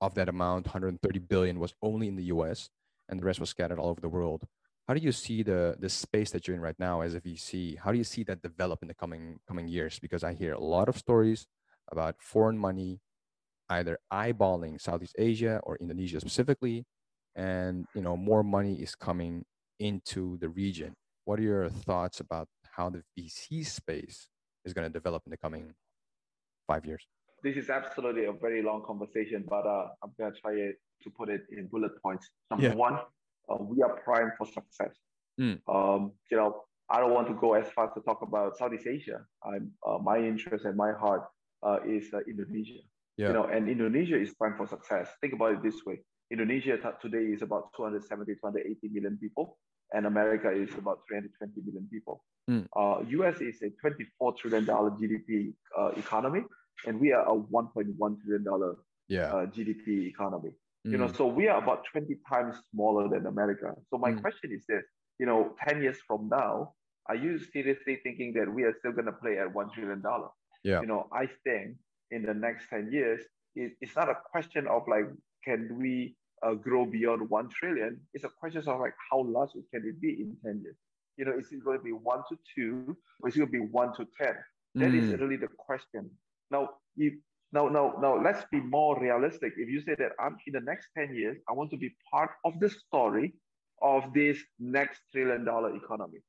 [0.00, 2.70] Of that amount, 130 billion was only in the US,
[3.08, 4.44] and the rest was scattered all over the world.
[4.88, 7.78] How do you see the the space that you're in right now as a VC?
[7.78, 10.00] How do you see that develop in the coming coming years?
[10.00, 11.46] Because I hear a lot of stories
[11.90, 13.00] about foreign money
[13.70, 16.84] either eyeballing Southeast Asia or Indonesia specifically,
[17.36, 19.44] and you know more money is coming
[19.78, 20.94] into the region.
[21.24, 24.28] What are your thoughts about how the VC space
[24.64, 25.74] is going to develop in the coming
[26.66, 27.06] five years?
[27.44, 31.28] This is absolutely a very long conversation, but uh, I'm going to try to put
[31.28, 32.28] it in bullet points.
[32.50, 32.74] Number yeah.
[32.74, 32.98] one,
[33.48, 34.94] uh, we are primed for success.
[35.40, 35.58] Mm.
[35.68, 39.20] Um, you know, I don't want to go as far to talk about Southeast Asia.
[39.44, 41.24] I'm, uh, my interest and my heart
[41.62, 42.80] uh, is uh, Indonesia.
[43.16, 43.28] Yeah.
[43.28, 45.08] You know, and Indonesia is primed for success.
[45.20, 46.00] Think about it this way:
[46.30, 49.58] Indonesia today is about 270, 280 million people,
[49.92, 52.24] and America is about 320 million people.
[52.50, 52.66] Mm.
[52.74, 56.42] Uh, US is a 24 trillion dollar GDP uh, economy,
[56.86, 58.76] and we are a 1.1 trillion dollar
[59.08, 59.32] yeah.
[59.32, 60.50] uh, GDP economy.
[60.86, 60.92] Mm.
[60.92, 61.14] You know, hmm.
[61.14, 63.74] so we are about 20 times smaller than America.
[63.90, 64.20] So my mm.
[64.20, 64.82] question is this:
[65.18, 66.74] you know, 10 years from now,
[67.06, 70.28] are you seriously thinking that we are still going to play at one trillion dollar?
[70.64, 70.80] Yeah.
[70.80, 71.76] You know, I think
[72.10, 73.22] in the next 10 years,
[73.54, 75.06] it, it's not a question of like,
[75.44, 78.00] can we uh, grow beyond 1 trillion?
[78.14, 80.76] It's a question of like, how large can it be in 10 years?
[81.16, 83.52] You know, is it going to be 1 to 2 or is it going to
[83.52, 84.34] be 1 to 10?
[84.76, 85.02] That mm.
[85.12, 86.10] is really the question.
[86.50, 87.14] Now, if
[87.52, 89.52] now, now, now, let's be more realistic.
[89.58, 92.30] If you say that I'm in the next 10 years, I want to be part
[92.46, 93.34] of the story
[93.82, 96.20] of this next trillion dollar economy,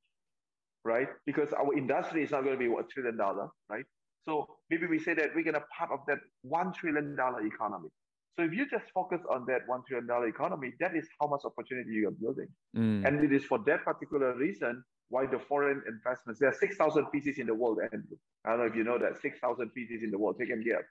[0.84, 1.07] right?
[1.26, 3.86] Because our industry is not going to be a trillion dollar, right?
[4.26, 7.89] So maybe we say that we're going to part of that $1 trillion economy.
[8.38, 11.91] So if you just focus on that $1 trillion economy, that is how much opportunity
[11.91, 12.47] you are building.
[12.75, 13.05] Mm.
[13.07, 17.38] And it is for that particular reason why the foreign investments, there are 6,000 VCs
[17.38, 18.17] in the world, Andrew.
[18.45, 20.84] I don't know if you know that, 6,000 VCs in the world, take and guess.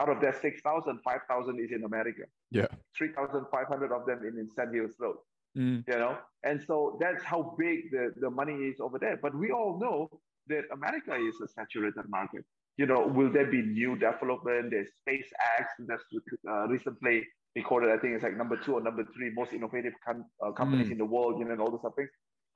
[0.00, 2.22] Out of that 6,000, 5,000 is in America.
[2.50, 2.66] Yeah.
[2.96, 5.16] 3,500 of them in, in Sand Hills Road.
[5.56, 5.84] Mm.
[5.86, 9.18] You know, and so that's how big the, the money is over there.
[9.20, 10.08] But we all know
[10.48, 12.44] that America is a saturated market
[12.78, 14.70] you know, will there be new development?
[14.70, 16.04] There's SpaceX that's
[16.48, 17.26] uh, recently
[17.56, 17.90] recorded.
[17.90, 20.92] I think it's like number two or number three most innovative com- uh, companies mm.
[20.92, 21.38] in the world.
[21.38, 22.08] You know, and all those things.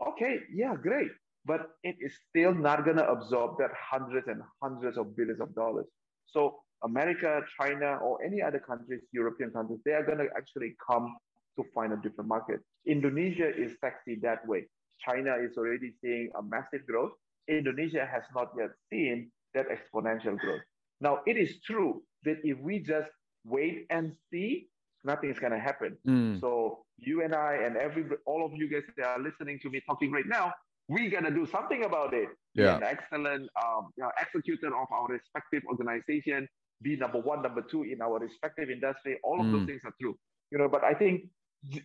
[0.09, 1.11] Okay, yeah, great,
[1.45, 5.87] but it is still not gonna absorb that hundreds and hundreds of billions of dollars.
[6.27, 11.15] So America, China, or any other countries, European countries, they are gonna actually come
[11.57, 12.61] to find a different market.
[12.87, 14.67] Indonesia is sexy that way.
[15.05, 17.13] China is already seeing a massive growth.
[17.49, 20.61] Indonesia has not yet seen that exponential growth.
[21.01, 23.11] Now, it is true that if we just
[23.45, 24.69] wait and see,
[25.05, 25.97] nothing's going to happen.
[26.07, 26.41] Mm.
[26.41, 29.81] So you and I and every all of you guys that are listening to me
[29.87, 30.53] talking right now,
[30.89, 32.29] we got to do something about it.
[32.55, 32.79] Yeah.
[32.79, 36.49] Be an excellent um, you know, executor of our respective organization,
[36.83, 39.19] be number one, number two in our respective industry.
[39.25, 39.53] All of mm.
[39.53, 40.17] those things are true.
[40.51, 41.23] You know, but I think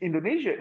[0.02, 0.58] Indonesia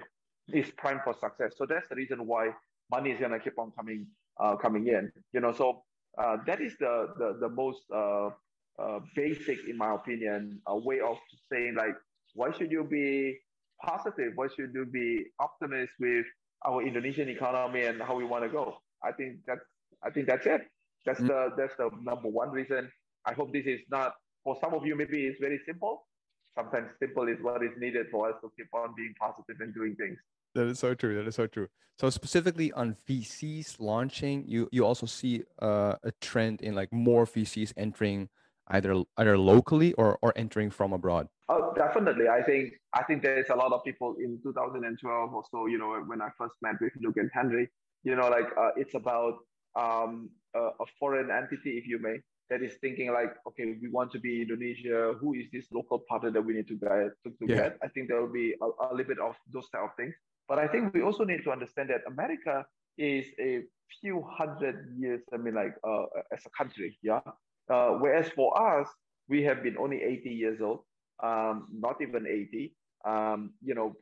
[0.52, 1.54] is primed for success.
[1.56, 2.50] So that's the reason why
[2.90, 4.06] money is gonna keep on coming
[4.40, 5.10] uh, coming in.
[5.32, 5.82] You know, so
[6.18, 8.30] uh, that is the the, the most uh,
[8.78, 11.16] uh, basic, in my opinion, a way of
[11.50, 11.94] saying like,
[12.34, 13.38] why should you be
[13.84, 14.32] positive?
[14.34, 16.26] Why should you be optimist with
[16.64, 18.78] our Indonesian economy and how we want to go?
[19.02, 19.60] I think that's
[20.02, 20.62] I think that's it.
[21.04, 21.28] That's mm-hmm.
[21.28, 22.90] the that's the number one reason.
[23.24, 24.14] I hope this is not
[24.44, 24.96] for some of you.
[24.96, 26.06] Maybe it's very simple.
[26.54, 29.94] Sometimes simple is what is needed for us to keep on being positive and doing
[29.96, 30.18] things.
[30.56, 31.14] That is so true.
[31.14, 31.68] That is so true.
[31.98, 37.26] So specifically on VCs launching, you you also see uh, a trend in like more
[37.26, 38.28] VCs entering
[38.68, 41.28] either either locally or or entering from abroad.
[41.48, 42.28] Oh, definitely.
[42.28, 45.66] I think I think there's a lot of people in 2012 or so.
[45.66, 47.68] You know, when I first met with Luke and Henry,
[48.02, 49.34] you know, like uh, it's about
[49.76, 52.16] um, a, a foreign entity, if you may,
[52.50, 55.14] that is thinking like, okay, we want to be Indonesia.
[55.20, 57.10] Who is this local partner that we need to get?
[57.24, 57.56] To, to yeah.
[57.56, 57.78] get?
[57.82, 60.14] I think there will be a, a, little bit of those type of things.
[60.48, 62.64] But I think we also need to understand that America
[62.98, 63.62] is a
[64.00, 65.22] few hundred years.
[65.32, 67.20] I mean, like uh, as a country, yeah.
[67.68, 68.88] Uh, whereas for us,
[69.28, 70.80] we have been only 80 years old,
[71.22, 72.74] um, not even 80.
[73.04, 73.96] Um, you know,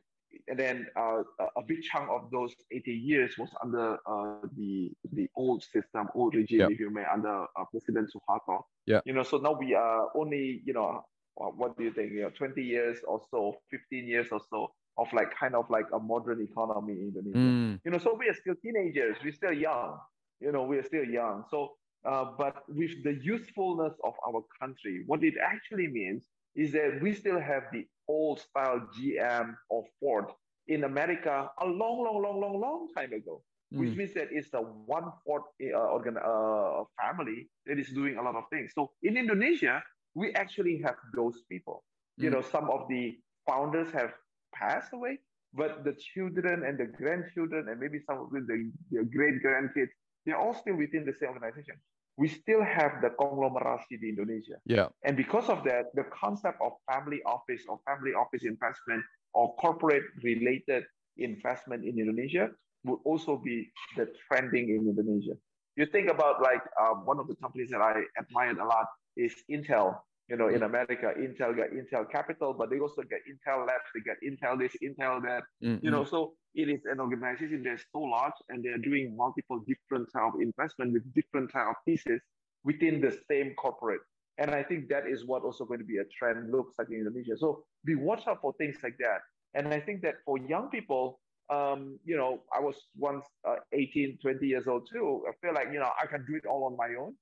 [0.47, 5.29] and then uh, a big chunk of those 80 years was under uh, the the
[5.35, 8.63] old system, old regime, if you may, under uh, President Suharto.
[8.85, 9.01] Yeah.
[9.05, 11.03] You know, so now we are only, you know,
[11.35, 12.11] what do you think?
[12.11, 15.85] You know, 20 years or so, 15 years or so of like kind of like
[15.93, 17.37] a modern economy in Indonesia.
[17.37, 17.79] Mm.
[17.83, 19.17] You know, so we are still teenagers.
[19.23, 19.97] We're still young.
[20.39, 21.43] You know, we are still young.
[21.49, 21.73] So,
[22.05, 26.23] uh, but with the usefulness of our country, what it actually means
[26.55, 30.25] is that we still have the old style GM or Ford
[30.67, 33.43] in America a long, long, long, long, long time ago,
[33.73, 33.79] mm.
[33.79, 38.21] which means that it's the one Ford uh, organ, uh, family that is doing a
[38.21, 38.71] lot of things.
[38.73, 39.83] So in Indonesia,
[40.13, 41.83] we actually have those people.
[42.19, 42.23] Mm.
[42.23, 43.17] You know, some of the
[43.47, 44.13] founders have
[44.57, 45.19] passed away,
[45.53, 49.93] but the children and the grandchildren and maybe some of the, the great grandkids,
[50.25, 51.75] they're all still within the same organization
[52.17, 54.55] we still have the conglomerasi in Indonesia.
[54.65, 54.87] Yeah.
[55.03, 59.03] And because of that, the concept of family office or family office investment
[59.33, 60.83] or corporate related
[61.17, 62.49] investment in Indonesia
[62.85, 65.35] would also be the trending in Indonesia.
[65.75, 68.87] You think about like uh, one of the companies that I admired a lot
[69.17, 73.67] is Intel you know, in America, Intel got Intel Capital, but they also get Intel
[73.67, 75.43] Labs, they get Intel this, Intel that.
[75.63, 75.85] Mm-hmm.
[75.85, 80.11] You know, so it is an organization that's so large and they're doing multiple different
[80.11, 82.21] type of investment with different type of pieces
[82.63, 84.01] within the same corporate.
[84.37, 86.97] And I think that is what also going to be a trend looks like in
[86.97, 87.37] Indonesia.
[87.37, 89.19] So be watch out for things like that.
[89.53, 91.19] And I think that for young people,
[91.49, 95.23] um, you know, I was once uh, 18, 20 years old too.
[95.29, 97.13] I feel like, you know, I can do it all on my own.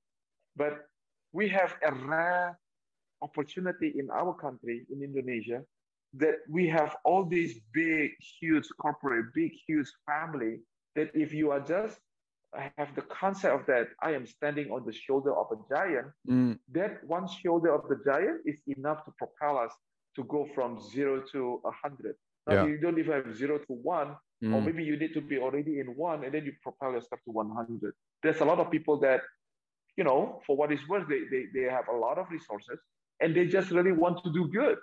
[0.56, 0.86] But
[1.32, 2.58] we have a rare
[3.26, 5.60] opportunity in our country, in Indonesia,
[6.22, 10.54] that we have all these big, huge corporate, big, huge family,
[10.94, 11.98] that if you are just
[12.76, 16.58] have the concept of that I am standing on the shoulder of a giant, mm.
[16.72, 19.72] that one shoulder of the giant is enough to propel us
[20.16, 22.14] to go from zero to a hundred.
[22.46, 22.66] Now yeah.
[22.66, 24.54] you don't even have zero to one, mm.
[24.54, 27.32] or maybe you need to be already in one and then you propel yourself to
[27.32, 27.92] 100.
[28.22, 29.22] There's a lot of people that,
[29.96, 32.78] you know, for what is worth, they, they, they have a lot of resources,
[33.24, 34.76] and they just really want to do good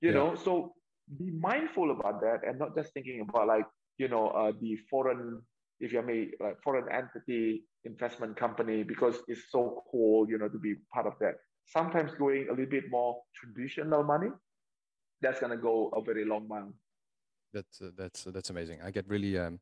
[0.00, 0.14] you yeah.
[0.14, 0.34] know?
[0.34, 0.74] So
[1.18, 3.64] be mindful about that and not just thinking about like
[3.96, 5.42] you know uh, the foreign
[5.80, 10.58] if you may like foreign entity investment company because it's so cool you know to
[10.58, 11.34] be part of that.
[11.66, 14.28] Sometimes going a little bit more traditional money
[15.20, 16.72] that's going to go a very long mile.
[17.52, 18.80] That's uh, that's uh, that's amazing.
[18.84, 19.60] I get really um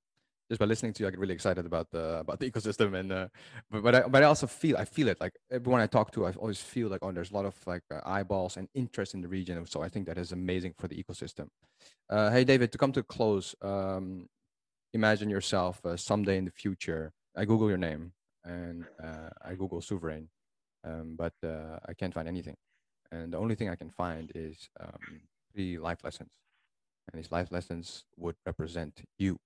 [0.49, 2.99] just by listening to you, I get really excited about the about the ecosystem.
[2.99, 3.28] And uh,
[3.70, 6.26] but but I but I also feel I feel it like everyone I talk to,
[6.26, 9.20] I always feel like oh, there's a lot of like uh, eyeballs and interest in
[9.22, 9.64] the region.
[9.66, 11.49] So I think that is amazing for the ecosystem.
[12.11, 14.28] Uh, hey David, to come to a close, um,
[14.94, 17.12] imagine yourself uh, someday in the future.
[17.36, 18.12] I Google your name
[18.44, 20.28] and uh, I Google Sovereign.
[20.84, 22.57] um, but uh, I can't find anything.
[23.12, 25.20] And the only thing I can find is um,
[25.53, 26.30] three life lessons,
[27.12, 29.38] and these life lessons would represent you.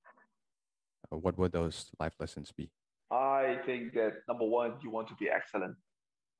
[1.12, 2.70] Uh, what would those life lessons be?
[3.10, 5.76] I think that number one, you want to be excellent.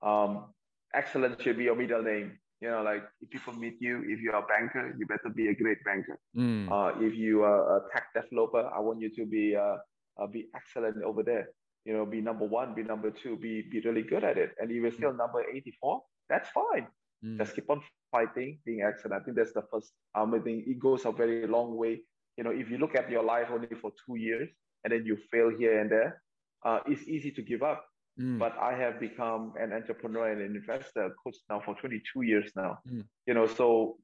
[0.02, 0.46] Um,
[0.94, 2.38] excellent should be your middle name.
[2.60, 5.54] You know, like if people meet you, if you're a banker, you better be a
[5.54, 6.18] great banker.
[6.36, 6.70] Mm.
[6.70, 9.76] Uh, if you are a tech developer, I want you to be uh,
[10.20, 11.48] uh, be excellent over there.
[11.86, 14.50] You know, be number one, be number two, be be really good at it.
[14.60, 15.18] And if you're still mm.
[15.18, 16.86] number 84, that's fine.
[17.24, 17.38] Mm.
[17.38, 17.82] Just keep on
[18.12, 19.20] fighting, being excellent.
[19.20, 19.92] I think that's the first.
[20.14, 22.02] Um, I think it goes a very long way.
[22.40, 24.48] You know, if you look at your life only for two years
[24.82, 26.22] and then you fail here and there,
[26.64, 27.84] uh, it's easy to give up.
[28.18, 28.38] Mm.
[28.38, 32.78] But I have become an entrepreneur and an investor coach now for 22 years now.
[32.90, 33.04] Mm.
[33.26, 33.98] You know, so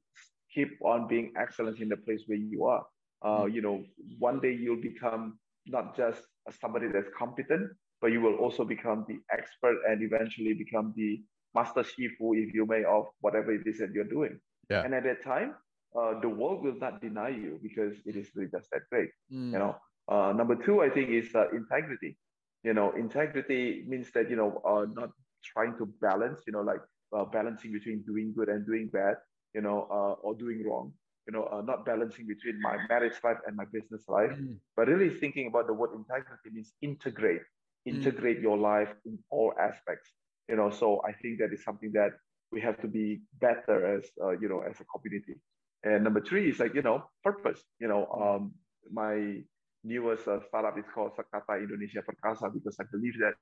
[0.53, 2.85] keep on being excellent in the place where you are.
[3.23, 3.55] Uh, mm.
[3.55, 3.83] You know,
[4.19, 6.21] one day you'll become not just
[6.61, 7.71] somebody that's competent,
[8.01, 11.23] but you will also become the expert and eventually become the
[11.55, 14.39] master shifu, if you may, of whatever it is that you're doing.
[14.69, 14.83] Yeah.
[14.83, 15.55] And at that time,
[15.95, 19.09] uh, the world will not deny you because it is really just that great.
[19.31, 19.51] Mm.
[19.53, 19.75] You know.
[20.09, 22.17] Uh, number two, I think, is uh, integrity
[22.63, 25.11] you know integrity means that you know uh, not
[25.43, 26.81] trying to balance you know like
[27.15, 29.15] uh, balancing between doing good and doing bad
[29.53, 30.91] you know uh, or doing wrong
[31.27, 34.55] you know uh, not balancing between my marriage life and my business life mm.
[34.75, 37.93] but really thinking about the word integrity means integrate mm.
[37.93, 38.43] integrate mm.
[38.43, 40.09] your life in all aspects
[40.49, 42.11] you know so i think that is something that
[42.51, 45.35] we have to be better as uh, you know as a community
[45.83, 48.51] and number three is like you know purpose you know um
[48.91, 49.41] my
[49.83, 53.35] newest uh, startup is called Sakata Indonesia Perkasa because I believe that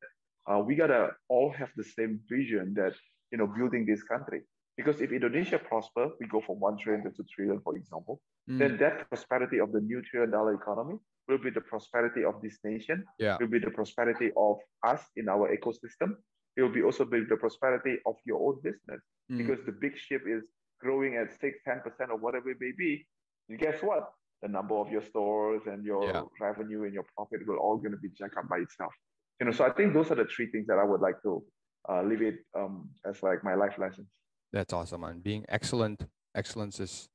[0.50, 2.94] uh, we gotta all have the same vision that
[3.32, 4.42] you know building this country.
[4.78, 8.20] Because if Indonesia prosper, we go from one trillion to two trillion, for example,
[8.50, 8.60] mm.
[8.60, 12.60] then that prosperity of the new trillion dollar economy will be the prosperity of this
[12.64, 13.04] nation.
[13.18, 13.38] Yeah.
[13.40, 16.20] Will be the prosperity of us in our ecosystem.
[16.58, 19.02] It will be also be the prosperity of your own business.
[19.32, 19.40] Mm.
[19.40, 20.44] Because the big ship is
[20.80, 23.06] growing at six, 10% or whatever it may be.
[23.50, 24.10] And guess what?
[24.46, 26.22] the number of your stores and your yeah.
[26.40, 28.94] revenue and your profit will all going to be jacked up by itself.
[29.40, 31.44] You know, so I think those are the three things that I would like to
[31.90, 34.08] uh, leave it um, as like my life lessons.
[34.54, 35.20] That's awesome, man.
[35.20, 37.10] Being excellent, excellence is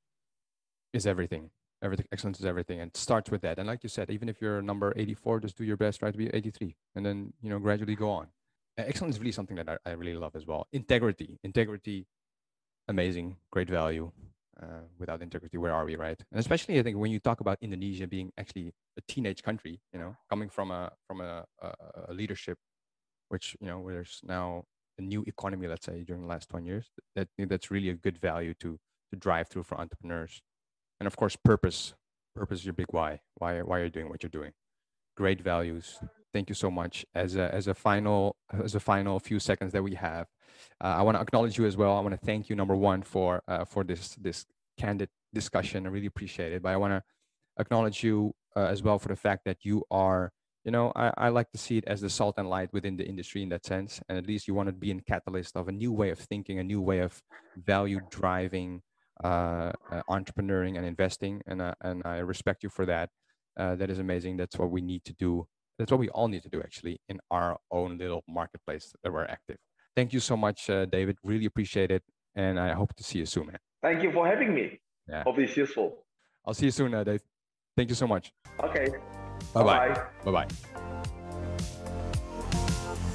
[0.92, 1.50] is everything.
[1.82, 3.58] Everything, excellence is everything, and starts with that.
[3.58, 6.00] And like you said, even if you're number 84, just do your best.
[6.00, 8.26] Try to be 83, and then you know gradually go on.
[8.76, 10.66] Excellence is really something that I, I really love as well.
[10.72, 12.06] Integrity, integrity,
[12.90, 14.10] amazing, great value
[14.62, 16.20] uh, without integrity, where are we, right?
[16.30, 19.98] And especially, I think when you talk about Indonesia being actually a teenage country, you
[19.98, 21.72] know, coming from a from a, a,
[22.08, 22.58] a leadership,
[23.28, 24.64] which you know, there's now
[24.98, 28.18] a new economy, let's say, during the last 20 years, that that's really a good
[28.18, 28.78] value to
[29.10, 30.42] to drive through for entrepreneurs,
[31.00, 31.94] and of course, purpose.
[32.36, 33.20] Purpose is your big why.
[33.36, 34.52] Why why are you doing what you're doing?
[35.16, 35.98] Great values.
[36.32, 37.04] Thank you so much.
[37.14, 40.26] As a as a final as a final few seconds that we have,
[40.82, 41.96] uh, I want to acknowledge you as well.
[41.96, 44.46] I want to thank you, number one, for uh, for this this
[44.78, 45.86] candid discussion.
[45.86, 46.62] I really appreciate it.
[46.62, 47.02] But I want to
[47.58, 50.32] acknowledge you uh, as well for the fact that you are,
[50.64, 53.04] you know, I, I like to see it as the salt and light within the
[53.04, 54.00] industry in that sense.
[54.08, 56.58] And at least you want to be a catalyst of a new way of thinking,
[56.58, 57.20] a new way of
[57.56, 58.82] value driving,
[59.22, 61.42] uh, uh, entrepreneuring and investing.
[61.46, 63.10] And uh, and I respect you for that.
[63.58, 64.36] Uh, that is amazing.
[64.36, 65.46] That's what we need to do.
[65.80, 69.24] That's what we all need to do actually in our own little marketplace that we're
[69.24, 69.56] active.
[69.96, 71.16] Thank you so much, uh, David.
[71.24, 72.02] Really appreciate it.
[72.34, 73.56] And I hope to see you soon, man.
[73.80, 74.78] Thank you for having me.
[75.08, 75.22] Yeah.
[75.24, 76.04] Hope it's useful.
[76.44, 77.22] I'll see you soon, uh, Dave.
[77.78, 78.30] Thank you so much.
[78.62, 78.88] Okay.
[79.54, 80.02] Bye bye.
[80.22, 80.46] Bye bye.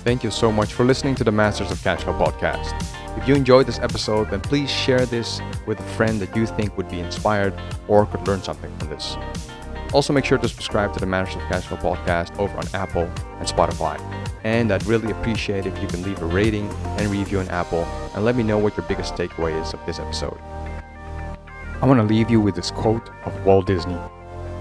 [0.03, 2.74] Thank you so much for listening to the Masters of Cash Flow podcast.
[3.16, 6.76] If you enjoyed this episode, then please share this with a friend that you think
[6.78, 7.53] would be inspired
[7.88, 9.18] or could learn something from this.
[9.94, 13.10] Also, make sure to subscribe to the Masters of Cash Flow podcast over on Apple
[13.40, 14.00] and Spotify.
[14.44, 17.84] And I'd really appreciate if you can leave a rating and review on Apple
[18.14, 20.38] and let me know what your biggest takeaway is of this episode.
[21.82, 23.98] I want to leave you with this quote of Walt Disney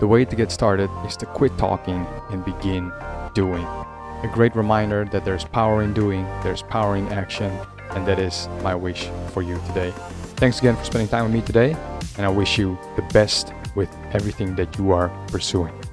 [0.00, 2.92] The way to get started is to quit talking and begin
[3.34, 3.64] doing.
[3.64, 7.52] A great reminder that there's power in doing, there's power in action,
[7.90, 9.92] and that is my wish for you today.
[10.36, 11.76] Thanks again for spending time with me today,
[12.16, 15.83] and I wish you the best with everything that you are pursuing.